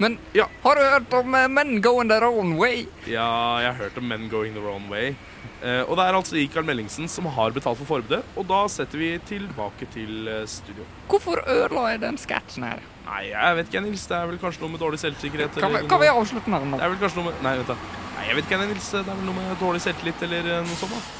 Men 0.00 0.16
har 0.62 0.76
du 0.76 0.80
hørt 0.80 1.12
om 1.12 1.34
eh, 1.36 1.48
Men 1.48 1.80
Going 1.84 2.08
Their 2.08 2.24
Own 2.24 2.54
Way? 2.56 2.86
Ja, 3.04 3.60
jeg 3.60 3.74
har 3.74 3.82
hørt 3.82 3.98
om 4.00 4.06
Men 4.08 4.30
Going 4.32 4.54
The 4.56 4.62
Wrong 4.64 4.86
Way. 4.88 5.12
Eh, 5.60 5.82
og 5.84 5.98
det 5.98 6.06
er 6.06 6.16
altså 6.16 6.38
Mikael 6.38 6.64
Mellingsen 6.64 7.08
som 7.08 7.28
har 7.28 7.52
betalt 7.52 7.76
for 7.82 7.88
forbudet. 7.88 8.22
Og 8.40 8.48
da 8.48 8.62
setter 8.72 9.00
vi 9.00 9.10
tilbake 9.28 9.88
til 9.92 10.28
eh, 10.28 10.46
studio. 10.48 10.88
Hvorfor 11.12 11.44
ødela 11.44 11.84
jeg 11.92 12.00
den 12.06 12.16
sketsjen 12.20 12.64
her? 12.64 12.80
Nei, 13.10 13.22
jeg 13.34 13.60
vet 13.60 13.72
ikke, 13.72 13.84
Nils. 13.84 14.08
Det 14.08 14.16
er 14.16 14.28
vel 14.32 14.40
kanskje 14.40 14.64
noe 14.64 14.72
med 14.72 14.80
dårlig 14.80 15.02
selvsikkerhet. 15.04 15.60
Kan 15.60 15.76
vi, 15.76 15.86
kan 15.90 16.00
vi 16.00 16.12
avslutte 16.14 16.48
den 16.48 16.56
her 16.56 16.64
nå? 16.64 16.80
Det 16.80 16.88
er 16.88 16.94
vel 16.94 17.02
kanskje 17.04 17.20
noe 17.20 17.28
med 17.28 17.44
Nei, 17.44 17.56
vent 17.60 17.74
da. 17.74 17.80
Nei, 18.16 18.28
jeg 18.30 18.40
vet 18.40 18.48
ikke, 18.48 18.64
Nils. 18.64 18.92
Det 18.96 19.02
er 19.04 19.10
vel 19.10 19.26
noe 19.28 19.40
med 19.42 19.58
dårlig 19.60 19.84
selvtillit 19.84 20.28
eller 20.30 20.54
eh, 20.56 20.62
noe 20.64 20.80
sånt. 20.80 20.96
da. 20.96 21.19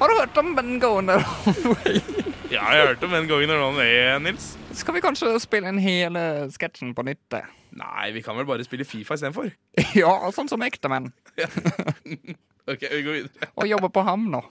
Har 0.00 0.08
du 0.08 0.14
hørt 0.20 0.36
om 0.40 0.54
Ben 0.56 0.78
Going 0.80 1.06
Their 1.08 1.24
Own 1.46 1.74
Way? 1.74 2.00
Ja, 2.50 2.64
jeg 2.72 2.80
har 2.80 2.86
hørt 2.88 3.02
om 3.04 3.10
Ben 3.10 3.28
Going 3.28 3.46
The 3.48 3.56
Wrong 3.56 3.76
Way, 3.76 4.18
Nils. 4.24 4.56
Skal 4.74 4.94
vi 4.96 5.00
kanskje 5.04 5.36
spille 5.38 5.70
inn 5.70 5.78
hele 5.78 6.22
sketsjen 6.50 6.90
på 6.98 7.04
nytt? 7.06 7.36
eh? 7.36 7.44
Nei, 7.78 8.08
vi 8.16 8.22
kan 8.26 8.34
vel 8.34 8.48
bare 8.48 8.64
spille 8.66 8.82
Fifa 8.84 9.14
istedenfor. 9.14 9.52
Ja, 10.00 10.10
sånn 10.34 10.50
som 10.50 10.64
ekte 10.66 10.90
menn. 10.90 11.12
OK, 12.70 12.82
vi 12.90 13.04
går 13.06 13.18
videre. 13.20 13.50
Og 13.54 13.70
jobber 13.70 13.92
på 13.94 14.02
ham 14.08 14.26
nå. 14.32 14.42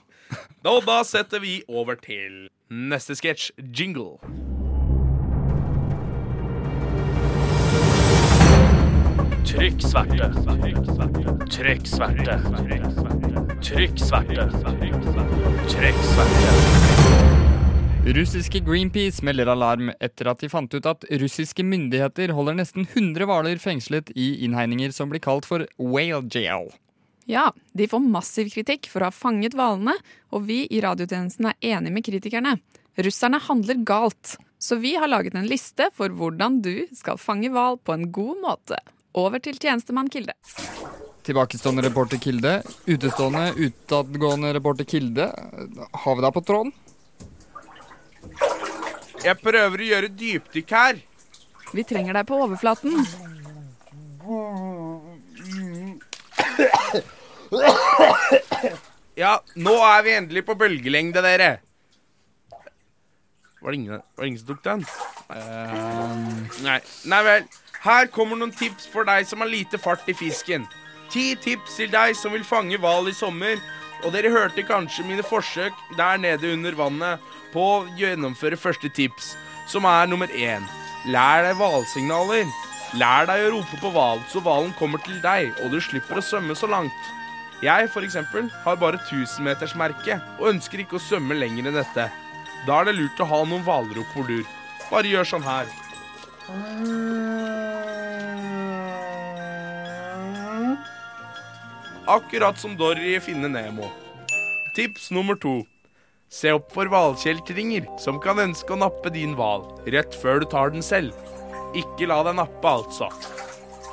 Da, 0.64 0.78
da 0.86 1.00
setter 1.04 1.42
vi 1.44 1.58
over 1.68 2.00
til 2.00 2.46
neste 2.70 3.18
sketsj, 3.18 3.50
jingle. 3.60 4.16
Trykksverte. 13.60 14.46
Trykksverte. 14.80 15.50
Trykk 15.68 15.98
sverte. 16.10 16.52
Russiske 18.16 18.60
Greenpeace 18.64 19.24
melder 19.24 19.50
alarm 19.52 19.90
etter 20.00 20.30
at 20.32 20.40
de 20.40 20.48
fant 20.48 20.72
ut 20.72 20.86
at 20.88 21.04
russiske 21.20 21.64
myndigheter 21.68 22.32
holder 22.32 22.56
nesten 22.56 22.86
100 22.86 23.28
hvaler 23.28 23.60
fengslet 23.60 24.08
i 24.16 24.30
innhegninger 24.46 24.94
som 24.96 25.12
blir 25.12 25.20
kalt 25.20 25.44
for 25.44 25.66
whale 25.76 26.22
jail. 26.32 26.70
Ja, 27.28 27.50
de 27.76 27.84
får 27.90 28.00
massiv 28.00 28.48
kritikk 28.54 28.88
for 28.88 29.04
å 29.04 29.10
ha 29.10 29.14
fanget 29.14 29.52
hvalene, 29.58 29.92
og 30.32 30.48
vi 30.48 30.62
i 30.72 30.80
radiotjenesten 30.80 31.50
er 31.52 31.60
enige 31.76 31.94
med 31.98 32.08
kritikerne. 32.08 32.56
Russerne 32.96 33.42
handler 33.44 33.84
galt, 33.84 34.38
så 34.56 34.80
vi 34.80 34.96
har 34.96 35.12
laget 35.12 35.36
en 35.36 35.50
liste 35.50 35.92
for 35.92 36.08
hvordan 36.08 36.62
du 36.64 36.88
skal 36.96 37.20
fange 37.20 37.52
hval 37.52 37.76
på 37.76 37.92
en 37.92 38.08
god 38.08 38.40
måte. 38.40 38.80
Over 39.20 39.44
til 39.44 39.60
tjenestemann 39.60 40.08
Kilde. 40.08 40.32
Tilbakestående 41.26 41.82
reporter 41.84 42.18
Kilde. 42.18 42.62
Utestående, 42.86 43.52
utadgående 43.56 44.54
reporter 44.56 44.84
Kilde. 44.84 45.26
Har 45.92 46.16
vi 46.16 46.24
deg 46.24 46.32
på 46.34 46.42
tråden? 46.48 46.72
Jeg 49.20 49.36
prøver 49.42 49.82
å 49.82 49.88
gjøre 49.90 50.08
dypdykk 50.16 50.72
her. 50.72 51.00
Vi 51.76 51.84
trenger 51.86 52.16
deg 52.16 52.26
på 52.26 52.38
overflaten. 52.40 53.04
Ja, 59.20 59.34
nå 59.60 59.74
er 59.84 60.02
vi 60.06 60.16
endelig 60.16 60.46
på 60.48 60.56
bølgelengde, 60.56 61.20
dere. 61.24 61.50
Var 63.60 63.70
det 63.70 63.76
ingen, 63.76 64.00
var 64.16 64.24
det 64.24 64.28
ingen 64.30 64.40
som 64.40 64.54
tok 64.54 64.64
den? 64.64 64.84
Nei. 66.64 66.78
Nei 67.12 67.22
vel. 67.26 67.48
Her 67.84 68.08
kommer 68.12 68.36
noen 68.40 68.52
tips 68.56 68.88
for 68.92 69.04
deg 69.08 69.28
som 69.28 69.44
har 69.44 69.48
lite 69.52 69.78
fart 69.80 70.08
i 70.08 70.16
fisken. 70.16 70.64
Ti 71.10 71.34
tips 71.42 71.76
til 71.80 71.90
deg 71.90 72.14
som 72.14 72.34
vil 72.36 72.46
fange 72.46 72.78
hval 72.78 73.10
i 73.10 73.14
sommer. 73.16 73.58
Og 74.04 74.14
dere 74.14 74.30
hørte 74.32 74.64
kanskje 74.64 75.04
mine 75.04 75.24
forsøk 75.26 75.76
der 75.98 76.20
nede 76.22 76.54
under 76.54 76.76
vannet 76.78 77.32
på 77.52 77.60
å 77.60 77.86
gjennomføre 77.98 78.56
første 78.56 78.88
tips, 78.88 79.34
som 79.68 79.84
er 79.84 80.08
nummer 80.08 80.30
én. 80.32 80.64
Lær 81.10 81.44
deg 81.44 81.58
hvalsignaler. 81.58 82.46
Lær 82.98 83.28
deg 83.28 83.44
å 83.44 83.50
rope 83.56 83.76
på 83.82 83.90
hval, 83.94 84.22
så 84.30 84.40
hvalen 84.42 84.72
kommer 84.78 85.02
til 85.04 85.20
deg, 85.22 85.52
og 85.62 85.74
du 85.74 85.78
slipper 85.84 86.18
å 86.18 86.24
svømme 86.24 86.56
så 86.58 86.66
langt. 86.70 87.10
Jeg 87.62 87.90
eksempel, 87.92 88.48
har 88.64 88.80
bare 88.80 88.98
1000-metersmerke 89.04 90.16
og 90.38 90.48
ønsker 90.54 90.80
ikke 90.80 90.96
å 90.96 91.04
svømme 91.04 91.36
lenger 91.36 91.68
enn 91.68 91.76
dette. 91.76 92.08
Da 92.66 92.80
er 92.80 92.88
det 92.88 92.96
lurt 92.96 93.20
å 93.20 93.28
ha 93.28 93.44
noen 93.44 93.66
hvalrop 93.66 94.16
på 94.16 94.24
lur. 94.24 94.48
Bare 94.88 95.12
gjør 95.12 95.28
sånn 95.34 95.44
her. 95.44 95.68
Akkurat 102.10 102.58
som 102.58 102.72
Dory 102.76 103.14
i 103.14 103.20
Finne 103.20 103.48
Nemo. 103.48 103.86
Tips 104.74 105.10
nummer 105.14 105.36
to. 105.38 105.60
Se 106.26 106.50
opp 106.50 106.72
for 106.74 106.90
hvalkjeltringer 106.90 107.84
som 108.02 108.16
kan 108.18 108.40
ønske 108.42 108.74
å 108.74 108.78
nappe 108.80 109.12
din 109.14 109.36
hval 109.38 109.62
rett 109.94 110.16
før 110.18 110.42
du 110.42 110.46
tar 110.50 110.72
den 110.74 110.82
selv. 110.82 111.14
Ikke 111.78 112.08
la 112.10 112.16
deg 112.26 112.34
nappe, 112.40 112.66
altså. 112.66 113.06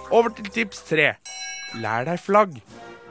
Over 0.09 0.33
til 0.33 0.49
tips 0.55 0.81
tre. 0.87 1.11
Lær 1.77 2.07
deg 2.09 2.17
flagg. 2.23 2.57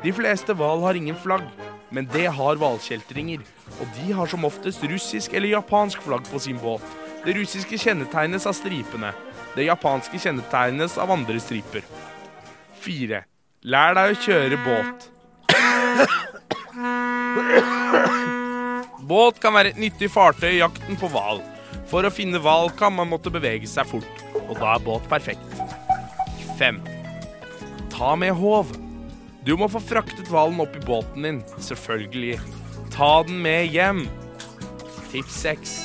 De 0.02 0.10
fleste 0.16 0.58
hval 0.58 0.82
har 0.82 0.98
ingen 0.98 1.20
flagg, 1.22 1.46
men 1.94 2.10
det 2.10 2.26
har 2.40 2.58
hvalkjeltringer. 2.58 3.46
Og 3.78 3.94
de 4.00 4.10
har 4.10 4.34
som 4.34 4.50
oftest 4.50 4.82
russisk 4.90 5.38
eller 5.38 5.54
japansk 5.54 6.02
flagg 6.02 6.26
på 6.32 6.42
sin 6.42 6.58
båt. 6.58 6.82
Det 7.22 7.38
russiske 7.38 7.78
kjennetegnes 7.78 8.50
av 8.50 8.58
stripene. 8.58 9.14
Det 9.54 9.70
japanske 9.70 10.18
kjennetegnes 10.26 10.98
av 10.98 11.14
andre 11.14 11.38
striper. 11.46 11.86
Fire. 12.82 13.22
Lær 13.64 13.94
deg 13.96 14.12
å 14.12 14.20
kjøre 14.20 14.56
båt. 14.64 15.06
Båt 19.06 19.38
kan 19.40 19.54
være 19.56 19.72
et 19.72 19.80
nyttig 19.80 20.10
fartøy 20.12 20.50
i 20.50 20.60
jakten 20.60 20.98
på 21.00 21.08
hval. 21.12 21.40
For 21.88 22.04
å 22.04 22.12
finne 22.12 22.40
hval 22.42 22.68
kan 22.76 22.92
man 22.96 23.08
måtte 23.08 23.30
bevege 23.32 23.68
seg 23.70 23.86
fort, 23.88 24.22
og 24.46 24.56
da 24.58 24.74
er 24.74 24.84
båt 24.84 25.06
perfekt. 25.08 25.46
Fem. 26.58 26.82
Ta 27.94 28.16
med 28.18 28.34
håv. 28.36 28.74
Du 29.46 29.54
må 29.56 29.68
få 29.70 29.80
fraktet 29.80 30.28
hvalen 30.28 30.60
opp 30.60 30.74
i 30.76 30.82
båten 30.84 31.22
din, 31.24 31.38
selvfølgelig. 31.62 32.40
Ta 32.92 33.22
den 33.28 33.38
med 33.44 33.70
hjem. 33.72 34.04
Tips 35.12 35.38
seks. 35.46 35.76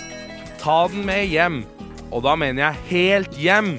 Ta 0.62 0.88
den 0.92 1.06
med 1.08 1.30
hjem. 1.30 1.62
Og 2.12 2.26
da 2.26 2.36
mener 2.36 2.66
jeg 2.66 2.88
helt 2.90 3.38
hjem. 3.40 3.76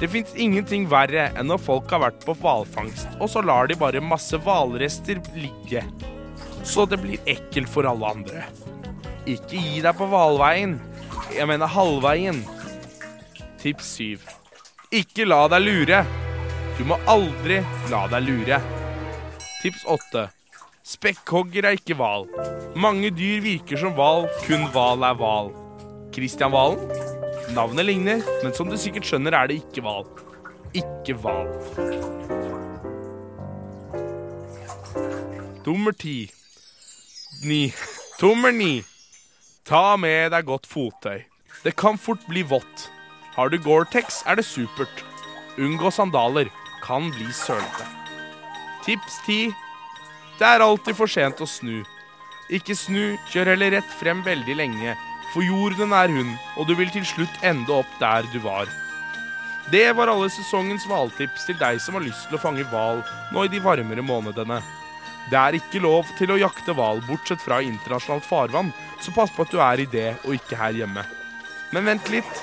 Det 0.00 0.08
fins 0.08 0.32
ingenting 0.32 0.86
verre 0.88 1.26
enn 1.36 1.50
når 1.50 1.60
folk 1.60 1.90
har 1.92 2.00
vært 2.06 2.22
på 2.24 2.32
hvalfangst, 2.40 3.18
og 3.20 3.28
så 3.28 3.42
lar 3.44 3.68
de 3.68 3.76
bare 3.76 4.00
masse 4.00 4.38
hvalrester 4.40 5.20
ligge. 5.36 5.84
Så 6.64 6.86
det 6.88 7.02
blir 7.02 7.20
ekkelt 7.28 7.68
for 7.68 7.88
alle 7.88 8.08
andre. 8.08 8.46
Ikke 9.28 9.60
gi 9.60 9.82
deg 9.84 9.92
på 9.98 10.08
hvalveien. 10.08 10.78
Jeg 11.36 11.48
mener 11.50 11.68
halvveien. 11.68 12.40
Tips 13.60 13.92
7. 14.00 14.24
Ikke 14.96 15.28
la 15.28 15.44
deg 15.52 15.66
lure. 15.68 16.02
Du 16.78 16.86
må 16.88 16.96
aldri 17.04 17.60
la 17.92 18.06
deg 18.08 18.24
lure. 18.24 18.60
Tips 19.60 19.84
8. 19.84 20.30
Spekkhogger 20.90 21.68
er 21.68 21.76
ikke 21.76 21.98
hval. 22.00 22.24
Mange 22.72 23.12
dyr 23.12 23.44
virker 23.44 23.84
som 23.84 23.92
hval, 23.98 24.30
kun 24.46 24.64
hval 24.72 25.04
er 25.04 25.20
hval. 25.20 25.52
Kristian 26.16 26.56
Valen? 26.56 27.19
Navnet 27.54 27.86
ligner, 27.86 28.20
men 28.44 28.52
som 28.54 28.68
du 28.70 28.76
sikkert 28.78 29.08
skjønner, 29.08 29.34
er 29.34 29.50
det 29.50 29.56
ikke 29.58 29.82
hval. 29.82 30.06
Ikke 30.76 31.16
hval. 31.18 31.48
Nummer 35.66 35.92
ti. 35.98 36.30
Ni. 37.42 37.72
Nummer 38.22 38.54
ni. 38.54 38.84
Ta 39.66 39.96
med 39.98 40.30
deg 40.34 40.46
godt 40.46 40.70
fottøy. 40.70 41.24
Det 41.64 41.74
kan 41.76 41.98
fort 41.98 42.22
bli 42.30 42.46
vått. 42.46 42.86
Har 43.34 43.50
du 43.50 43.58
Gore-Tex, 43.58 44.22
er 44.26 44.38
det 44.38 44.46
supert. 44.46 45.04
Unngå 45.58 45.90
sandaler. 45.90 46.48
Kan 46.86 47.10
bli 47.14 47.28
sølete. 47.34 47.86
Tips 48.86 49.20
ti. 49.26 49.40
Det 50.38 50.46
er 50.46 50.62
alltid 50.64 50.96
for 50.96 51.10
sent 51.10 51.42
å 51.42 51.50
snu. 51.50 51.82
Ikke 52.50 52.74
snu, 52.78 53.18
kjør 53.30 53.52
heller 53.52 53.76
rett 53.76 53.96
frem 54.00 54.22
veldig 54.26 54.56
lenge, 54.58 54.94
for 55.32 55.46
jorden 55.46 55.94
er 55.94 56.10
hun, 56.10 56.34
og 56.58 56.66
du 56.68 56.74
vil 56.78 56.90
til 56.92 57.06
slutt 57.06 57.44
ende 57.46 57.72
opp 57.72 57.90
der 58.00 58.26
du 58.32 58.40
var. 58.44 58.70
Det 59.70 59.86
var 59.94 60.10
alle 60.10 60.26
sesongens 60.32 60.86
hvaltips 60.90 61.46
til 61.46 61.58
deg 61.60 61.78
som 61.82 61.94
har 61.94 62.02
lyst 62.02 62.26
til 62.26 62.38
å 62.38 62.42
fange 62.42 62.66
hval 62.72 63.04
nå 63.30 63.44
i 63.46 63.50
de 63.52 63.60
varmere 63.62 64.02
månedene. 64.02 64.58
Det 65.30 65.38
er 65.38 65.58
ikke 65.60 65.82
lov 65.84 66.08
til 66.18 66.32
å 66.32 66.38
jakte 66.40 66.74
hval 66.74 67.02
bortsett 67.06 67.42
fra 67.44 67.60
internasjonalt 67.62 68.26
farvann, 68.26 68.72
så 68.98 69.14
pass 69.14 69.30
på 69.30 69.46
at 69.46 69.52
du 69.54 69.60
er 69.62 69.84
i 69.84 69.86
det 69.92 70.08
og 70.24 70.34
ikke 70.34 70.58
her 70.58 70.74
hjemme. 70.80 71.04
Men 71.70 71.86
vent 71.86 72.10
litt. 72.10 72.42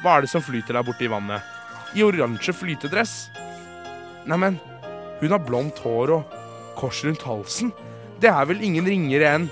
Hva 0.00 0.16
er 0.16 0.24
det 0.24 0.32
som 0.32 0.44
flyter 0.44 0.78
der 0.78 0.86
borte 0.86 1.04
i 1.04 1.12
vannet? 1.12 1.44
I 1.92 2.06
oransje 2.06 2.56
flytedress? 2.56 3.14
Neimen, 4.24 4.56
hun 5.20 5.36
har 5.36 5.44
blondt 5.44 5.84
hår 5.84 6.16
og 6.16 6.40
kors 6.80 7.04
rundt 7.04 7.28
halsen. 7.28 7.74
Det 8.20 8.32
er 8.32 8.48
vel 8.48 8.64
ingen 8.64 8.88
ringere 8.88 9.36
enn 9.36 9.48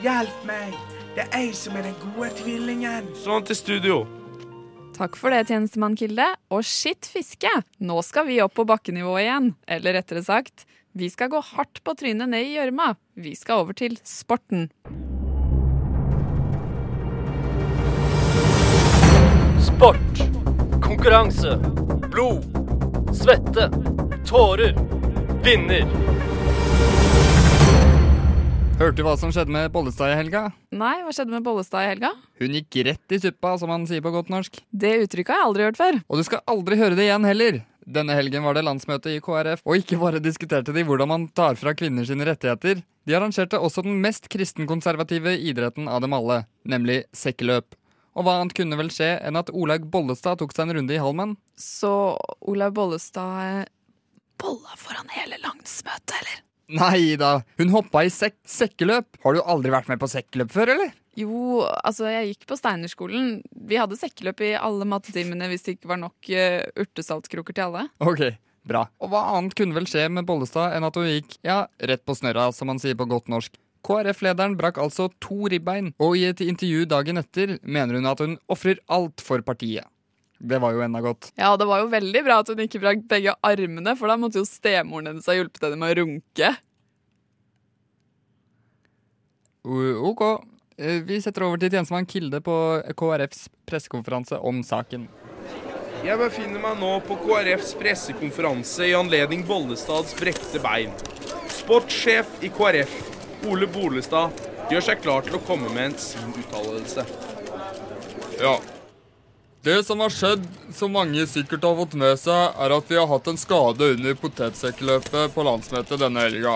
Hjelp 0.00 0.44
meg! 0.48 0.89
Det 1.16 1.26
er 1.26 1.42
jeg 1.42 1.54
som 1.58 1.74
er 1.78 1.88
den 1.88 1.96
gode 2.02 2.30
tvillingen. 2.38 3.08
Sånn 3.18 3.46
til 3.48 3.58
studio. 3.58 4.00
Takk 4.94 5.16
for 5.18 5.32
det, 5.32 5.46
tjenestemann 5.48 5.96
Kilde. 5.98 6.26
Og 6.54 6.62
skitt 6.66 7.08
fiske! 7.10 7.50
Nå 7.82 7.98
skal 8.06 8.28
vi 8.28 8.38
opp 8.44 8.54
på 8.58 8.66
bakkenivå 8.68 9.16
igjen. 9.18 9.54
Eller 9.66 9.96
rettere 9.98 10.22
sagt, 10.22 10.66
vi 10.92 11.10
skal 11.10 11.32
gå 11.32 11.40
hardt 11.52 11.82
på 11.86 11.94
trynet 11.98 12.30
ned 12.30 12.46
i 12.46 12.54
gjørma. 12.58 12.92
Vi 13.18 13.34
skal 13.38 13.64
over 13.64 13.74
til 13.80 13.98
sporten. 14.06 14.68
Sport. 19.66 20.24
Konkurranse. 20.84 21.56
Blod. 22.10 22.46
Svette. 23.16 23.70
Tårer. 24.30 24.76
Vinner. 25.42 25.88
Hørte 28.80 28.96
du 28.96 29.02
hva 29.04 29.12
som 29.20 29.28
skjedde 29.28 29.52
med 29.52 29.66
Bollestad 29.74 30.08
i 30.08 30.14
helga? 30.16 30.40
Nei, 30.72 31.02
hva 31.04 31.10
skjedde 31.12 31.34
med 31.34 31.44
Bollestad 31.44 31.84
i 31.84 31.88
helga? 31.90 32.14
Hun 32.40 32.54
gikk 32.56 32.78
rett 32.86 33.12
i 33.12 33.18
suppa, 33.20 33.50
som 33.60 33.68
man 33.68 33.84
sier 33.84 34.00
på 34.00 34.08
godt 34.14 34.30
norsk. 34.32 34.56
Det 34.72 34.94
uttrykket 35.02 35.34
har 35.34 35.42
jeg 35.42 35.48
aldri 35.50 35.66
hørt 35.66 35.76
før. 35.76 35.98
Og 36.08 36.16
du 36.16 36.24
skal 36.24 36.40
aldri 36.48 36.78
høre 36.80 36.96
det 36.96 37.04
igjen 37.04 37.28
heller. 37.28 37.58
Denne 37.84 38.16
helgen 38.16 38.48
var 38.48 38.56
det 38.56 38.64
landsmøte 38.64 39.12
i 39.12 39.20
KrF, 39.20 39.66
og 39.68 39.84
ikke 39.84 40.00
bare 40.00 40.24
diskuterte 40.24 40.72
de 40.72 40.86
hvordan 40.88 41.12
man 41.12 41.28
tar 41.28 41.60
fra 41.60 41.76
kvinner 41.76 42.08
sine 42.08 42.24
rettigheter. 42.24 42.80
De 43.04 43.20
arrangerte 43.20 43.60
også 43.60 43.84
den 43.84 44.00
mest 44.00 44.32
kristenkonservative 44.32 45.36
idretten 45.36 45.84
av 45.84 46.00
dem 46.00 46.16
alle, 46.16 46.46
nemlig 46.64 47.02
sekkeløp. 47.12 47.76
Og 48.16 48.24
hva 48.24 48.40
annet 48.40 48.56
kunne 48.56 48.80
vel 48.80 48.88
skje 48.96 49.18
enn 49.20 49.36
at 49.44 49.52
Olaug 49.52 49.90
Bollestad 49.92 50.40
tok 50.40 50.56
seg 50.56 50.70
en 50.70 50.80
runde 50.80 50.96
i 50.96 51.04
Halmen? 51.04 51.36
Så 51.60 52.16
Olaug 52.40 52.80
Bollestad 52.80 53.68
bolla 54.40 54.72
foran 54.80 55.12
hele 55.20 55.36
landsmøtet, 55.44 56.16
eller? 56.16 56.46
Nei 56.70 57.16
da, 57.18 57.40
hun 57.58 57.72
hoppa 57.74 58.04
i 58.06 58.10
sek 58.12 58.36
sekkeløp. 58.46 59.18
Har 59.24 59.36
du 59.36 59.40
aldri 59.42 59.72
vært 59.74 59.90
med 59.90 60.00
på 60.02 60.08
sekkeløp 60.10 60.52
før, 60.54 60.74
eller? 60.76 60.92
Jo, 61.18 61.64
altså 61.82 62.06
jeg 62.06 62.32
gikk 62.32 62.46
på 62.50 62.58
Steinerskolen. 62.58 63.40
Vi 63.50 63.78
hadde 63.80 63.98
sekkeløp 63.98 64.44
i 64.46 64.52
alle 64.58 64.86
mattetimene 64.88 65.48
hvis 65.50 65.66
det 65.66 65.76
ikke 65.76 65.90
var 65.90 66.00
nok 66.04 66.30
uh, 66.30 66.62
urtesaltkroker 66.78 67.56
til 67.56 67.66
alle. 67.66 67.88
Ok, 67.98 68.22
bra. 68.68 68.84
Og 69.02 69.10
hva 69.12 69.24
annet 69.34 69.56
kunne 69.58 69.76
vel 69.76 69.88
skje 69.90 70.06
med 70.12 70.28
Bollestad 70.28 70.76
enn 70.76 70.86
at 70.86 71.00
hun 71.00 71.10
gikk, 71.10 71.34
ja, 71.46 71.64
rett 71.90 72.06
på 72.06 72.16
snørra, 72.16 72.50
som 72.54 72.70
man 72.70 72.82
sier 72.82 72.98
på 72.98 73.08
godt 73.10 73.30
norsk. 73.32 73.58
KrF-lederen 73.86 74.58
brakk 74.60 74.78
altså 74.82 75.08
to 75.24 75.48
ribbein, 75.50 75.94
og 75.98 76.18
i 76.18 76.26
et 76.28 76.42
intervju 76.44 76.84
dagen 76.88 77.20
etter 77.20 77.56
mener 77.64 77.96
hun 77.96 78.10
at 78.10 78.20
hun 78.22 78.36
ofrer 78.52 78.82
alt 78.92 79.24
for 79.24 79.42
partiet. 79.46 79.88
Det 80.40 80.56
var 80.60 80.72
jo 80.72 80.80
enda 80.80 81.02
godt. 81.04 81.30
Ja, 81.36 81.52
det 81.60 81.66
var 81.68 81.82
jo 81.82 81.90
veldig 81.92 82.22
bra 82.24 82.38
at 82.40 82.48
hun 82.48 82.62
ikke 82.64 82.80
brakk 82.80 83.02
begge 83.10 83.34
armene, 83.44 83.92
for 83.98 84.08
da 84.08 84.16
måtte 84.16 84.40
jo 84.40 84.46
stemoren 84.48 85.10
hennes 85.10 85.28
ha 85.28 85.36
hjulpet 85.36 85.66
henne 85.66 85.76
med 85.82 85.92
å 85.92 85.98
runke. 86.00 86.54
Ok. 90.00 90.22
Eh, 90.78 91.02
Vi 91.04 91.20
setter 91.20 91.44
over 91.44 91.60
til 91.60 91.68
tjenestemann 91.74 92.08
Kilde 92.08 92.40
på 92.40 92.54
KrFs 92.96 93.48
pressekonferanse 93.68 94.40
om 94.40 94.62
saken. 94.64 95.08
Jeg 96.00 96.16
befinner 96.16 96.62
meg 96.62 96.78
nå 96.80 96.94
på 97.04 97.18
KrFs 97.20 97.74
pressekonferanse 97.76 98.88
i 98.88 98.94
anledning 98.96 99.44
Bollestads 99.44 100.14
brekte 100.16 100.62
bein. 100.64 100.94
Sportssjef 101.52 102.38
i 102.40 102.48
KrF, 102.48 102.94
Ole 103.52 103.68
Bolestad, 103.68 104.32
gjør 104.72 104.86
seg 104.88 105.02
klar 105.04 105.26
til 105.26 105.36
å 105.36 105.44
komme 105.44 105.68
med 105.74 105.90
en 105.90 105.98
sin 106.00 106.32
uttalelse. 106.40 107.04
Ja. 108.40 108.56
Det 109.62 109.84
som 109.84 110.00
har 110.00 110.08
skjedd, 110.10 110.44
som 110.72 110.92
mange 110.92 111.26
sikkert 111.28 111.64
har 111.68 111.74
fått 111.76 111.94
med 112.00 112.16
seg, 112.16 112.54
er 112.56 112.72
at 112.72 112.86
vi 112.88 112.96
har 112.96 113.08
hatt 113.10 113.26
en 113.28 113.36
skade 113.36 113.90
under 113.92 114.14
potetsekkløpet 114.16 115.34
på 115.34 115.44
landsmøtet 115.44 116.00
denne 116.00 116.22
helga. 116.24 116.54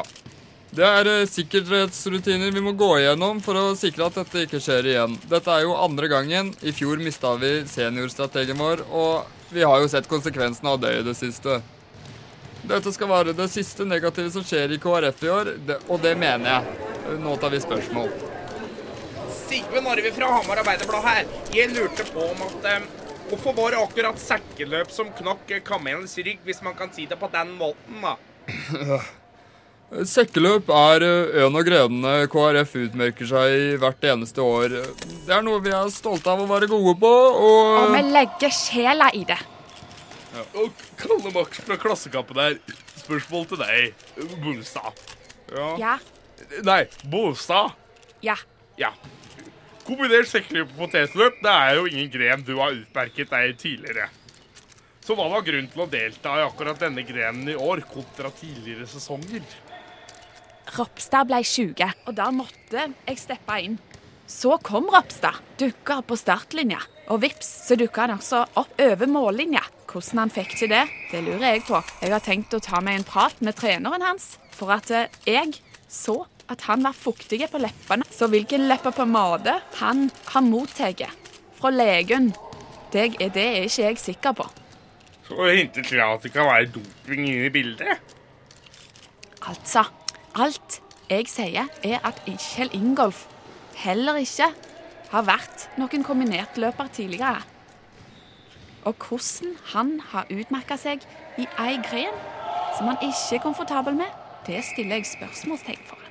Det 0.75 0.87
er 0.89 1.11
eh, 1.11 1.27
sikkerhetsrutiner 1.29 2.55
vi 2.55 2.63
må 2.65 2.73
gå 2.73 2.89
igjennom 3.03 3.43
for 3.45 3.61
å 3.61 3.77
sikre 3.77 4.09
at 4.09 4.17
dette 4.23 4.47
ikke 4.47 4.63
skjer 4.65 4.89
igjen. 4.89 5.19
Dette 5.29 5.53
er 5.53 5.67
jo 5.67 5.77
andre 5.77 6.09
gangen. 6.09 6.55
I 6.65 6.73
fjor 6.73 6.97
mista 7.05 7.35
vi 7.37 7.53
seniorstrategen 7.69 8.57
vår, 8.59 8.87
og 8.89 9.53
vi 9.53 9.69
har 9.69 9.85
jo 9.85 9.91
sett 9.93 10.09
konsekvensene 10.09 10.73
av 10.73 10.81
det 10.81 10.97
i 10.97 11.05
det 11.05 11.15
siste. 11.21 11.61
Dette 12.65 12.93
skal 12.97 13.13
være 13.13 13.37
det 13.37 13.51
siste 13.53 13.85
negative 13.85 14.33
som 14.33 14.49
skjer 14.49 14.73
i 14.73 14.81
KrF 14.81 15.27
i 15.29 15.35
år, 15.35 15.53
og 15.85 16.01
det 16.01 16.17
mener 16.17 16.57
jeg. 16.57 17.21
Nå 17.21 17.37
tar 17.37 17.53
vi 17.53 17.61
spørsmål. 17.61 18.34
Sigve 19.55 19.81
Narve 19.81 20.11
fra 20.13 20.27
Hamar 20.33 20.59
Arbeiderblad 20.65 21.05
her. 21.07 21.27
Jeg 21.55 21.71
lurte 21.71 22.03
på 22.11 22.25
om 22.27 22.41
at 22.43 22.65
eh, 22.67 22.87
Hvorfor 23.29 23.55
var 23.55 23.71
det 23.71 23.79
akkurat 23.85 24.19
sekkeløp 24.19 24.91
som 24.93 25.13
knakk 25.15 25.53
kamelens 25.65 26.17
rygg, 26.19 26.41
hvis 26.45 26.59
man 26.67 26.75
kan 26.75 26.91
si 26.93 27.07
det 27.07 27.17
på 27.21 27.29
den 27.31 27.53
måten, 27.61 28.03
da? 28.03 28.17
Sekkeløp 30.17 30.73
er 30.75 31.07
eh, 31.07 31.39
en 31.45 31.55
av 31.55 31.65
grenene 31.69 32.17
KrF 32.35 32.75
utmerker 32.83 33.31
seg 33.31 33.55
i 33.55 33.79
hvert 33.79 34.09
eneste 34.11 34.43
år. 34.43 34.75
Det 35.23 35.39
er 35.39 35.47
noe 35.47 35.63
vi 35.63 35.71
er 35.71 35.95
stolte 35.95 36.35
av 36.35 36.43
å 36.43 36.51
være 36.51 36.73
gode 36.75 36.99
på, 37.07 37.15
og 37.15 37.79
Og 37.85 37.95
vi 37.95 38.05
legger 38.11 38.59
sjela 38.59 39.13
i 39.15 39.23
det. 39.31 39.39
Og 40.59 40.87
Kalle 40.99 41.31
Max 41.31 41.63
fra 41.63 41.79
Klassekampen 41.79 42.43
her. 42.43 42.59
Spørsmål 43.05 43.53
til 43.55 43.63
deg, 43.63 44.07
Bolstad. 44.43 45.05
Ja. 45.55 46.01
Nei, 46.67 46.81
Bolstad. 47.07 47.79
Ja. 48.27 48.35
Ja. 48.83 48.91
Kombinert 49.85 50.31
sekkeløp 50.31 50.71
og 50.73 50.79
potetløp 50.87 51.41
det 51.45 51.53
er 51.53 51.75
jo 51.77 51.89
ingen 51.91 52.13
gren 52.13 52.45
du 52.47 52.55
har 52.57 52.73
utmerket 52.73 53.33
deg 53.35 53.57
tidligere. 53.61 54.09
Så 55.05 55.13
hva 55.13 55.27
var 55.29 55.45
grunnen 55.45 55.69
til 55.69 55.83
å 55.85 55.91
delta 55.93 56.39
i 56.41 56.45
akkurat 56.47 56.81
denne 56.81 57.05
grenen 57.05 57.51
i 57.53 57.57
år 57.61 57.83
kontra 57.91 58.31
tidligere 58.33 58.89
sesonger? 58.89 59.45
Ropstad 60.73 61.29
ble 61.29 61.43
sjuke, 61.45 61.91
og 62.09 62.17
da 62.17 62.31
måtte 62.33 62.87
jeg 62.89 63.21
steppe 63.21 63.59
inn. 63.61 63.77
Så 64.25 64.57
kom 64.65 64.89
Ropstad, 64.89 65.37
dukka 65.61 65.99
opp 66.01 66.09
på 66.09 66.17
startlinja, 66.17 66.81
og 67.13 67.21
vips, 67.27 67.51
så 67.69 67.77
dukka 67.77 68.07
han 68.07 68.17
også 68.17 68.41
opp 68.57 68.81
over 68.81 69.11
mållinja. 69.11 69.67
Hvordan 69.93 70.25
han 70.25 70.33
fikk 70.33 70.57
til 70.59 70.73
det, 70.73 70.87
det 71.13 71.21
lurer 71.27 71.51
jeg 71.53 71.67
på. 71.69 71.85
Jeg 72.01 72.17
har 72.17 72.25
tenkt 72.25 72.57
å 72.57 72.65
ta 72.65 72.81
meg 72.81 73.03
en 73.03 73.07
prat 73.13 73.45
med 73.45 73.61
treneren 73.61 74.09
hans, 74.09 74.39
for 74.57 74.73
at 74.73 74.89
eh, 74.91 75.13
jeg 75.29 75.59
så 75.93 76.23
at 76.51 76.67
han 76.69 76.85
var 76.85 76.97
fuktig 76.97 77.41
på 77.51 77.61
leppene. 77.63 78.07
Så 78.11 78.29
hvilken 78.33 78.67
leppepomade 78.69 79.59
han 79.81 80.11
har 80.33 80.45
mottatt 80.45 81.07
fra 81.59 81.71
legen, 81.73 82.33
det 82.93 83.07
er, 83.07 83.31
det 83.35 83.45
er 83.45 83.69
ikke 83.69 83.87
jeg 83.89 83.99
sikker 83.99 84.37
på. 84.39 84.49
Så 85.25 85.49
hinter 85.49 85.83
til 85.83 86.03
at 86.05 86.23
det 86.23 86.33
kan 86.35 86.47
være 86.51 86.69
doping 86.75 87.25
inne 87.29 87.47
i 87.49 87.53
bildet? 87.53 88.13
Altså, 89.49 89.87
alt 90.35 90.81
jeg 91.11 91.29
sier 91.29 91.69
er 91.85 92.05
at 92.05 92.21
Kjell 92.27 92.73
Ingolf 92.77 93.25
heller 93.77 94.21
ikke 94.21 94.51
har 95.11 95.27
vært 95.27 95.67
noen 95.81 96.05
kombinertløper 96.05 96.93
tidligere. 96.93 97.43
Og 98.85 98.95
hvordan 99.01 99.57
han 99.73 99.93
har 100.13 100.29
utmerka 100.33 100.77
seg 100.81 101.05
i 101.41 101.49
ei 101.61 101.77
gren 101.89 102.17
som 102.77 102.91
han 102.91 103.01
ikke 103.01 103.39
er 103.39 103.45
komfortabel 103.45 103.97
med, 103.97 104.11
det 104.47 104.61
stiller 104.67 105.01
jeg 105.01 105.13
spørsmålstegn 105.15 105.87
for. 105.89 106.04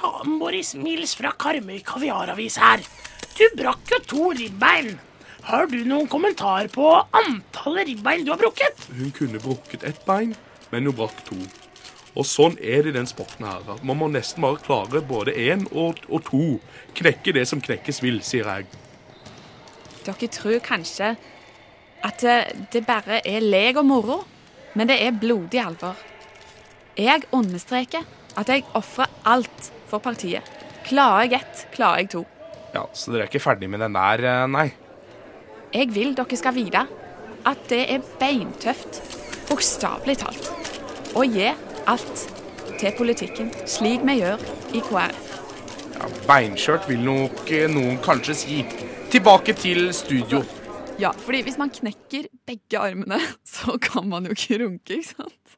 Ja, 0.00 0.22
Boris 0.24 0.74
Mils 0.74 1.12
fra 1.18 1.32
Karmøy 1.36 1.80
kaviaravis 1.84 2.56
her. 2.60 2.82
Du 3.36 3.44
brakk 3.56 3.90
jo 3.92 3.98
to 4.08 4.28
ribbein. 4.36 4.94
Har 5.44 5.66
du 5.68 5.78
noen 5.88 6.08
kommentar 6.08 6.68
på 6.72 6.86
antallet 7.16 7.88
ribbein 7.88 8.24
du 8.24 8.32
har 8.32 8.40
brukket? 8.40 8.86
Hun 8.96 9.12
kunne 9.16 9.40
brukket 9.40 9.84
ett 9.84 10.00
bein, 10.08 10.34
men 10.72 10.88
hun 10.88 10.96
brakk 10.96 11.20
to. 11.28 11.36
Og 12.18 12.26
sånn 12.26 12.56
er 12.58 12.82
det 12.82 12.94
i 12.94 12.96
den 12.96 13.08
sporten 13.08 13.46
her. 13.46 13.62
at 13.68 13.84
Man 13.84 14.00
må 14.00 14.08
nesten 14.10 14.42
bare 14.42 14.60
klare 14.64 15.02
både 15.04 15.34
én 15.36 15.66
og, 15.70 16.00
og 16.08 16.24
to. 16.26 16.44
Knekke 16.96 17.34
det 17.36 17.46
som 17.48 17.60
knekkes 17.62 18.02
vil, 18.02 18.20
sier 18.24 18.48
jeg. 18.48 18.66
Dere 20.04 20.30
tror 20.32 20.58
kanskje 20.64 21.14
at 22.02 22.24
det, 22.24 22.38
det 22.72 22.86
bare 22.88 23.20
er 23.28 23.44
lek 23.44 23.76
og 23.76 23.86
moro, 23.86 24.22
men 24.74 24.88
det 24.88 24.96
er 25.04 25.12
blodig 25.12 25.60
alvor. 25.60 26.00
Jeg 26.96 27.28
understreker 27.36 28.08
at 28.40 28.48
jeg 28.48 28.64
ofrer 28.74 29.12
alt 29.28 29.70
for 29.90 30.02
partiet. 30.02 30.46
Klarer 30.86 31.26
jeg 31.28 31.40
ett, 31.40 31.64
klarer 31.74 32.04
jeg 32.04 32.12
to. 32.14 32.24
Ja, 32.74 32.86
Så 32.94 33.10
dere 33.10 33.26
er 33.26 33.30
ikke 33.30 33.42
ferdig 33.42 33.68
med 33.70 33.82
den 33.82 33.96
der, 33.98 34.24
eh, 34.24 34.46
nei? 34.46 34.68
Jeg 35.74 35.90
vil 35.94 36.14
dere 36.18 36.38
skal 36.38 36.54
vite 36.54 36.86
at 37.46 37.68
det 37.70 37.82
er 37.90 38.04
beintøft, 38.20 39.00
bokstavelig 39.48 40.18
talt, 40.22 40.50
å 41.16 41.24
gi 41.26 41.48
alt 41.90 42.26
til 42.80 42.94
politikken, 42.98 43.50
slik 43.68 44.04
vi 44.06 44.20
gjør 44.20 44.42
i 44.76 44.82
KrF. 44.86 45.26
Ja, 46.00 46.08
Beinkjørt 46.28 46.86
vil 46.88 47.02
nok 47.04 47.50
eh, 47.52 47.66
noen 47.68 47.98
kanskje 48.04 48.36
si. 48.38 48.62
Tilbake 49.10 49.52
til 49.58 49.90
studio. 49.96 50.44
Ja, 51.00 51.10
fordi 51.16 51.42
hvis 51.46 51.58
man 51.60 51.72
knekker 51.72 52.28
begge 52.48 52.78
armene, 52.80 53.18
så 53.56 53.76
kan 53.82 54.08
man 54.08 54.28
jo 54.28 54.36
ikke 54.36 54.62
runke, 54.64 55.00
ikke 55.00 55.10
sant? 55.16 55.56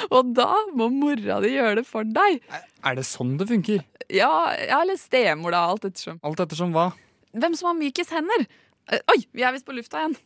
Og 0.14 0.32
da 0.36 0.48
må 0.76 0.88
mora 0.92 1.40
di 1.44 1.54
gjøre 1.56 1.80
det 1.80 1.86
for 1.88 2.06
deg. 2.06 2.40
Er 2.86 2.98
det 2.98 3.06
sånn 3.08 3.36
det 3.40 3.48
funker? 3.50 3.84
Ja, 4.10 4.50
eller 4.80 4.98
stemor, 4.98 5.54
da. 5.54 5.64
Alt 5.70 5.86
ettersom. 5.90 6.18
Alt 6.26 6.42
ettersom 6.42 6.74
hva? 6.74 6.90
Hvem 7.36 7.54
som 7.58 7.70
har 7.70 7.78
mykest 7.78 8.14
hender. 8.14 8.46
Eh, 8.90 9.02
Oi, 9.12 9.20
vi 9.36 9.44
er 9.46 9.54
visst 9.54 9.68
på 9.68 9.76
lufta 9.76 10.02
igjen. 10.02 10.16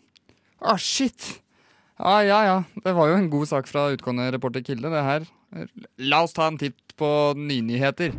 Å, 0.65 0.77
shit! 0.81 1.35
Ja, 2.01 2.21
ja, 2.27 2.39
ja. 2.49 2.55
Det 2.83 2.95
var 2.97 3.11
jo 3.13 3.19
en 3.21 3.29
god 3.31 3.51
sak 3.51 3.69
fra 3.71 3.91
utgående 3.95 4.31
reporter 4.35 4.65
Kilde, 4.65 4.91
det 4.91 5.05
her. 5.07 5.27
La 6.03 6.25
oss 6.25 6.33
ta 6.35 6.49
en 6.51 6.59
titt 6.59 6.97
på 6.99 7.09
nynyheter. 7.39 8.17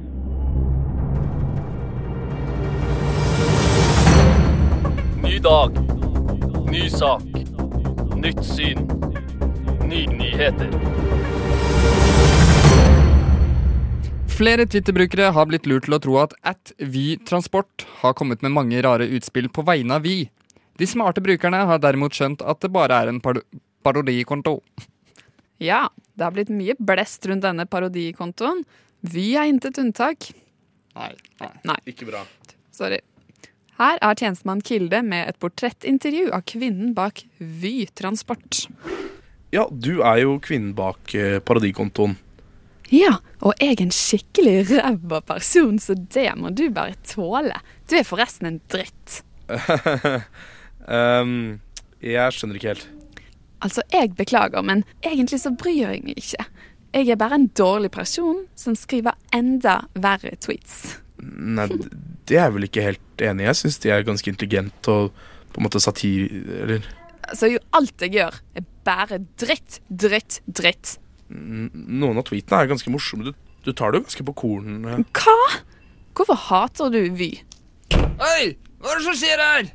Ny 5.25 5.39
dag. 5.43 5.75
Ny 6.71 6.85
sak. 6.93 7.25
Nytt 8.15 8.45
syn. 8.45 8.85
Flere 14.35 14.65
Twitter-brukere 14.65 15.29
har 15.31 15.45
blitt 15.47 15.67
lurt 15.69 15.85
til 15.85 15.95
å 15.95 15.99
tro 16.01 16.15
at 16.19 16.33
at 16.41 16.73
Vy 16.81 17.15
Transport 17.29 17.85
har 18.01 18.15
kommet 18.17 18.41
med 18.41 18.51
mange 18.55 18.81
rare 18.83 19.05
utspill 19.05 19.47
på 19.53 19.63
vegne 19.67 19.99
av 19.99 20.03
Vy. 20.03 20.25
De 20.81 20.87
smarte 20.89 21.21
brukerne 21.23 21.61
har 21.69 21.79
derimot 21.83 22.17
skjønt 22.17 22.41
at 22.43 22.59
det 22.65 22.71
bare 22.73 22.97
er 22.97 23.11
en 23.13 23.21
par 23.23 23.39
parodikonto. 23.85 24.57
Ja, 25.61 25.85
det 26.17 26.25
har 26.25 26.33
blitt 26.35 26.51
mye 26.51 26.75
blest 26.81 27.29
rundt 27.29 27.45
denne 27.45 27.67
parodikontoen. 27.69 28.65
Vy 29.05 29.35
er 29.37 29.51
intet 29.53 29.77
unntak. 29.79 30.31
Nei, 30.97 31.13
Nei. 31.63 31.79
Ikke 31.93 32.09
bra. 32.09 32.25
Sorry. 32.75 32.99
Her 33.79 33.99
er 34.01 34.17
tjenestemann 34.17 34.63
Kilde 34.65 35.01
med 35.03 35.29
et 35.29 35.39
portrettintervju 35.39 36.31
av 36.35 36.43
kvinnen 36.47 36.95
bak 36.97 37.23
Vy 37.37 37.85
Transport. 37.93 38.65
Ja, 39.55 39.69
du 39.71 40.01
er 40.03 40.19
jo 40.19 40.35
kvinnen 40.43 40.73
bak 40.75 41.13
eh, 41.15 41.37
Paradikontoen. 41.39 42.17
Ja, 42.91 43.15
og 43.39 43.55
jeg 43.61 43.77
er 43.77 43.83
en 43.85 43.93
skikkelig 43.93 44.57
ræva 44.69 45.21
person, 45.25 45.77
så 45.81 45.95
det 45.95 46.27
må 46.37 46.51
du 46.53 46.67
bare 46.73 46.97
tåle. 47.07 47.55
Du 47.89 47.95
er 47.97 48.05
forresten 48.05 48.49
en 48.49 48.59
dritt. 48.71 49.21
um, 50.89 51.61
jeg 52.15 52.35
skjønner 52.35 52.59
ikke 52.59 52.73
helt. 52.73 52.89
Altså, 53.63 53.85
jeg 53.93 54.11
beklager, 54.19 54.61
men 54.61 54.83
egentlig 55.01 55.39
så 55.41 55.53
bryr 55.55 55.95
jeg 55.95 56.03
meg 56.05 56.19
ikke. 56.19 56.45
Jeg 56.95 57.09
er 57.11 57.19
bare 57.19 57.39
en 57.39 57.47
dårlig 57.57 57.89
person 57.95 58.43
som 58.59 58.75
skriver 58.77 59.15
enda 59.35 59.79
verre 59.95 60.35
tweets. 60.43 60.99
Nei, 61.23 61.69
det 62.27 62.37
er 62.37 62.49
jeg 62.49 62.57
vel 62.57 62.67
ikke 62.67 62.85
helt 62.85 63.23
enig 63.23 63.45
i. 63.45 63.49
Jeg 63.49 63.61
syns 63.63 63.81
de 63.81 63.95
er 63.95 64.05
ganske 64.05 64.29
intelligent 64.31 64.91
og 64.91 65.15
på 65.55 65.61
en 65.61 65.67
måte 65.69 65.81
satir... 65.83 66.27
Eller 66.59 66.85
Så 67.33 67.49
jo 67.53 67.59
alt 67.73 68.01
jeg 68.05 68.13
gjør, 68.17 68.37
er 68.55 68.65
bare 68.85 69.19
dritt, 69.41 69.79
dritt, 69.89 70.41
dritt. 70.45 70.97
Noen 71.29 72.19
av 72.21 72.27
tweetene 72.27 72.61
er 72.61 72.69
ganske 72.69 72.91
morsomme. 72.93 73.25
Du, 73.25 73.33
du 73.65 73.71
tar 73.73 73.91
det 73.95 74.01
jo 74.01 74.05
ganske 74.05 74.25
på 74.27 74.35
korn. 74.43 74.85
eh. 74.85 75.01
Hva? 75.17 75.37
Hvorfor 76.15 76.37
hater 76.49 76.93
du 76.93 77.01
Vy? 77.17 77.31
Oi! 77.95 78.53
Hva 78.85 78.91
er 78.93 78.99
det 78.99 79.05
som 79.07 79.15
skjer 79.17 79.41
her? 79.41 79.69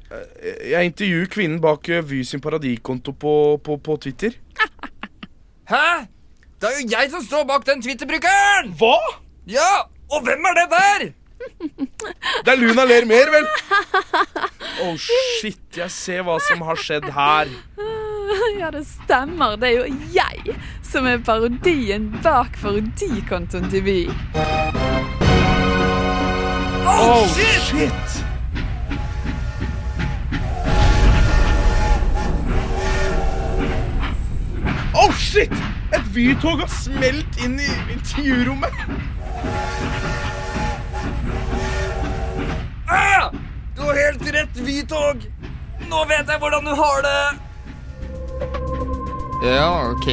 Jeg 0.71 0.91
intervjuer 0.93 1.27
kvinnen 1.33 1.59
bak 1.65 1.89
eh, 1.91 2.05
Vy 2.07 2.21
sin 2.29 2.41
paradikonto 2.45 3.13
på, 3.19 3.33
på, 3.67 3.77
på 3.83 3.97
Twitter. 4.05 4.37
Hæ? 5.73 6.07
Det 6.61 6.69
er 6.69 6.77
jo 6.79 6.87
jeg 6.93 7.11
som 7.11 7.25
står 7.25 7.47
bak 7.49 7.65
den 7.67 7.83
Twitter-brukeren! 7.83 8.71
Hva? 8.79 8.95
Ja, 9.51 9.87
og 10.13 10.23
hvem 10.27 10.45
er 10.51 10.57
det 10.61 10.67
der? 10.73 11.05
Det 11.41 12.53
er 12.53 12.59
Luna 12.61 12.85
ler 12.85 13.07
mer, 13.09 13.31
vel? 13.33 13.47
Oh 14.85 14.97
shit, 14.97 15.61
jeg 15.77 15.91
ser 15.93 16.25
hva 16.27 16.39
som 16.43 16.63
har 16.65 16.79
skjedd 16.81 17.09
her. 17.17 17.51
Ja, 18.59 18.71
det 18.71 18.85
stemmer. 18.87 19.57
Det 19.61 19.69
er 19.69 19.77
jo 19.81 19.87
jeg 20.15 20.57
som 20.87 21.07
er 21.07 21.21
parodien 21.25 22.09
bak 22.25 22.57
parodikontoen 22.63 23.71
til 23.73 23.85
Vy. 23.85 23.99
Oh 26.91 27.27
shit! 27.35 28.25
Oh 34.95 35.13
shit! 35.15 35.53
Et 35.95 36.11
Vy-tog 36.15 36.61
har 36.61 36.71
smelt 36.71 37.41
inn 37.45 37.59
i 37.63 37.71
intervjurommet. 37.95 38.75
Vytog. 44.67 45.25
Nå 45.91 46.03
vet 46.11 46.29
jeg 46.29 46.39
hvordan 46.43 46.65
du 46.69 46.75
har 46.79 47.03
det. 47.07 47.23
Ja, 49.43 49.91
ok. 49.91 50.09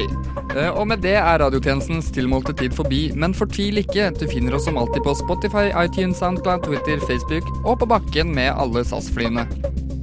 Eh, 0.56 0.70
Og 0.72 0.88
med 0.88 1.02
det 1.04 1.16
er 1.20 1.40
radiotjenestens 1.42 2.12
tilmålte 2.16 2.54
tid 2.56 2.72
forbi, 2.78 3.12
men 3.16 3.34
fortvil 3.36 3.82
ikke. 3.82 4.10
Du 4.16 4.24
finner 4.32 4.56
oss 4.56 4.66
som 4.70 4.78
alltid 4.80 5.04
på 5.04 5.14
Spotify, 5.20 5.68
iTunes, 5.84 6.18
Soundcloud, 6.22 6.64
Twitter, 6.64 7.02
Facebook 7.08 7.44
og 7.66 7.80
på 7.84 7.90
bakken 7.92 8.32
med 8.36 8.54
alle 8.56 8.86
SAS-flyene. 8.88 9.44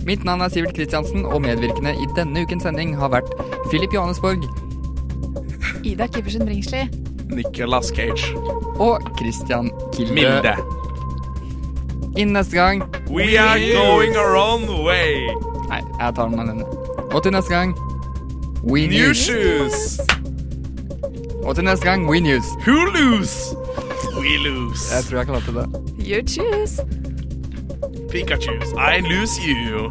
Mitt 0.04 0.24
navn 0.28 0.44
er 0.44 0.52
Sivert 0.52 0.74
Kristiansen, 0.76 1.24
og 1.24 1.40
medvirkende 1.46 1.94
i 1.96 2.06
denne 2.16 2.42
ukens 2.44 2.66
sending 2.66 2.92
har 3.00 3.08
vært 3.14 3.30
Philip 3.70 3.94
Johannesborg 3.96 4.44
Ida 5.84 6.06
Kippersen 6.12 6.44
Bringsli. 6.44 6.84
Nicolas 7.32 7.88
Cage. 7.96 8.34
og 8.78 9.00
Christian 9.18 9.70
Kilde. 9.94 10.14
Milde. 10.14 10.54
Innen 12.16 12.32
neste 12.32 12.56
gang 12.56 12.82
We 13.10 13.36
are 13.38 13.58
going 13.58 14.16
our 14.16 14.36
own 14.36 14.84
way. 14.86 15.26
Nei, 15.68 15.80
jeg 16.00 16.14
tar 16.14 16.28
den 16.28 16.38
alene. 16.40 16.64
Og 17.12 17.22
til 17.22 17.32
neste 17.32 17.50
gang 17.54 17.74
We 18.70 18.86
New 18.86 19.06
News. 19.06 19.16
shoes. 19.16 20.00
Og 21.44 21.54
til 21.54 21.64
neste 21.64 21.84
gang 21.86 22.08
We 22.10 22.20
News. 22.20 22.44
Who 22.66 22.76
lose? 22.94 23.56
We 24.18 24.36
lose. 24.48 24.94
Jeg 24.94 25.04
tror 25.04 25.18
jeg 25.18 25.26
klarte 25.26 25.54
det. 25.54 25.66
You 26.06 26.22
choose. 26.28 26.82
Pikachus, 28.10 28.70
I 28.78 29.00
lose 29.00 29.40
you. 29.42 29.90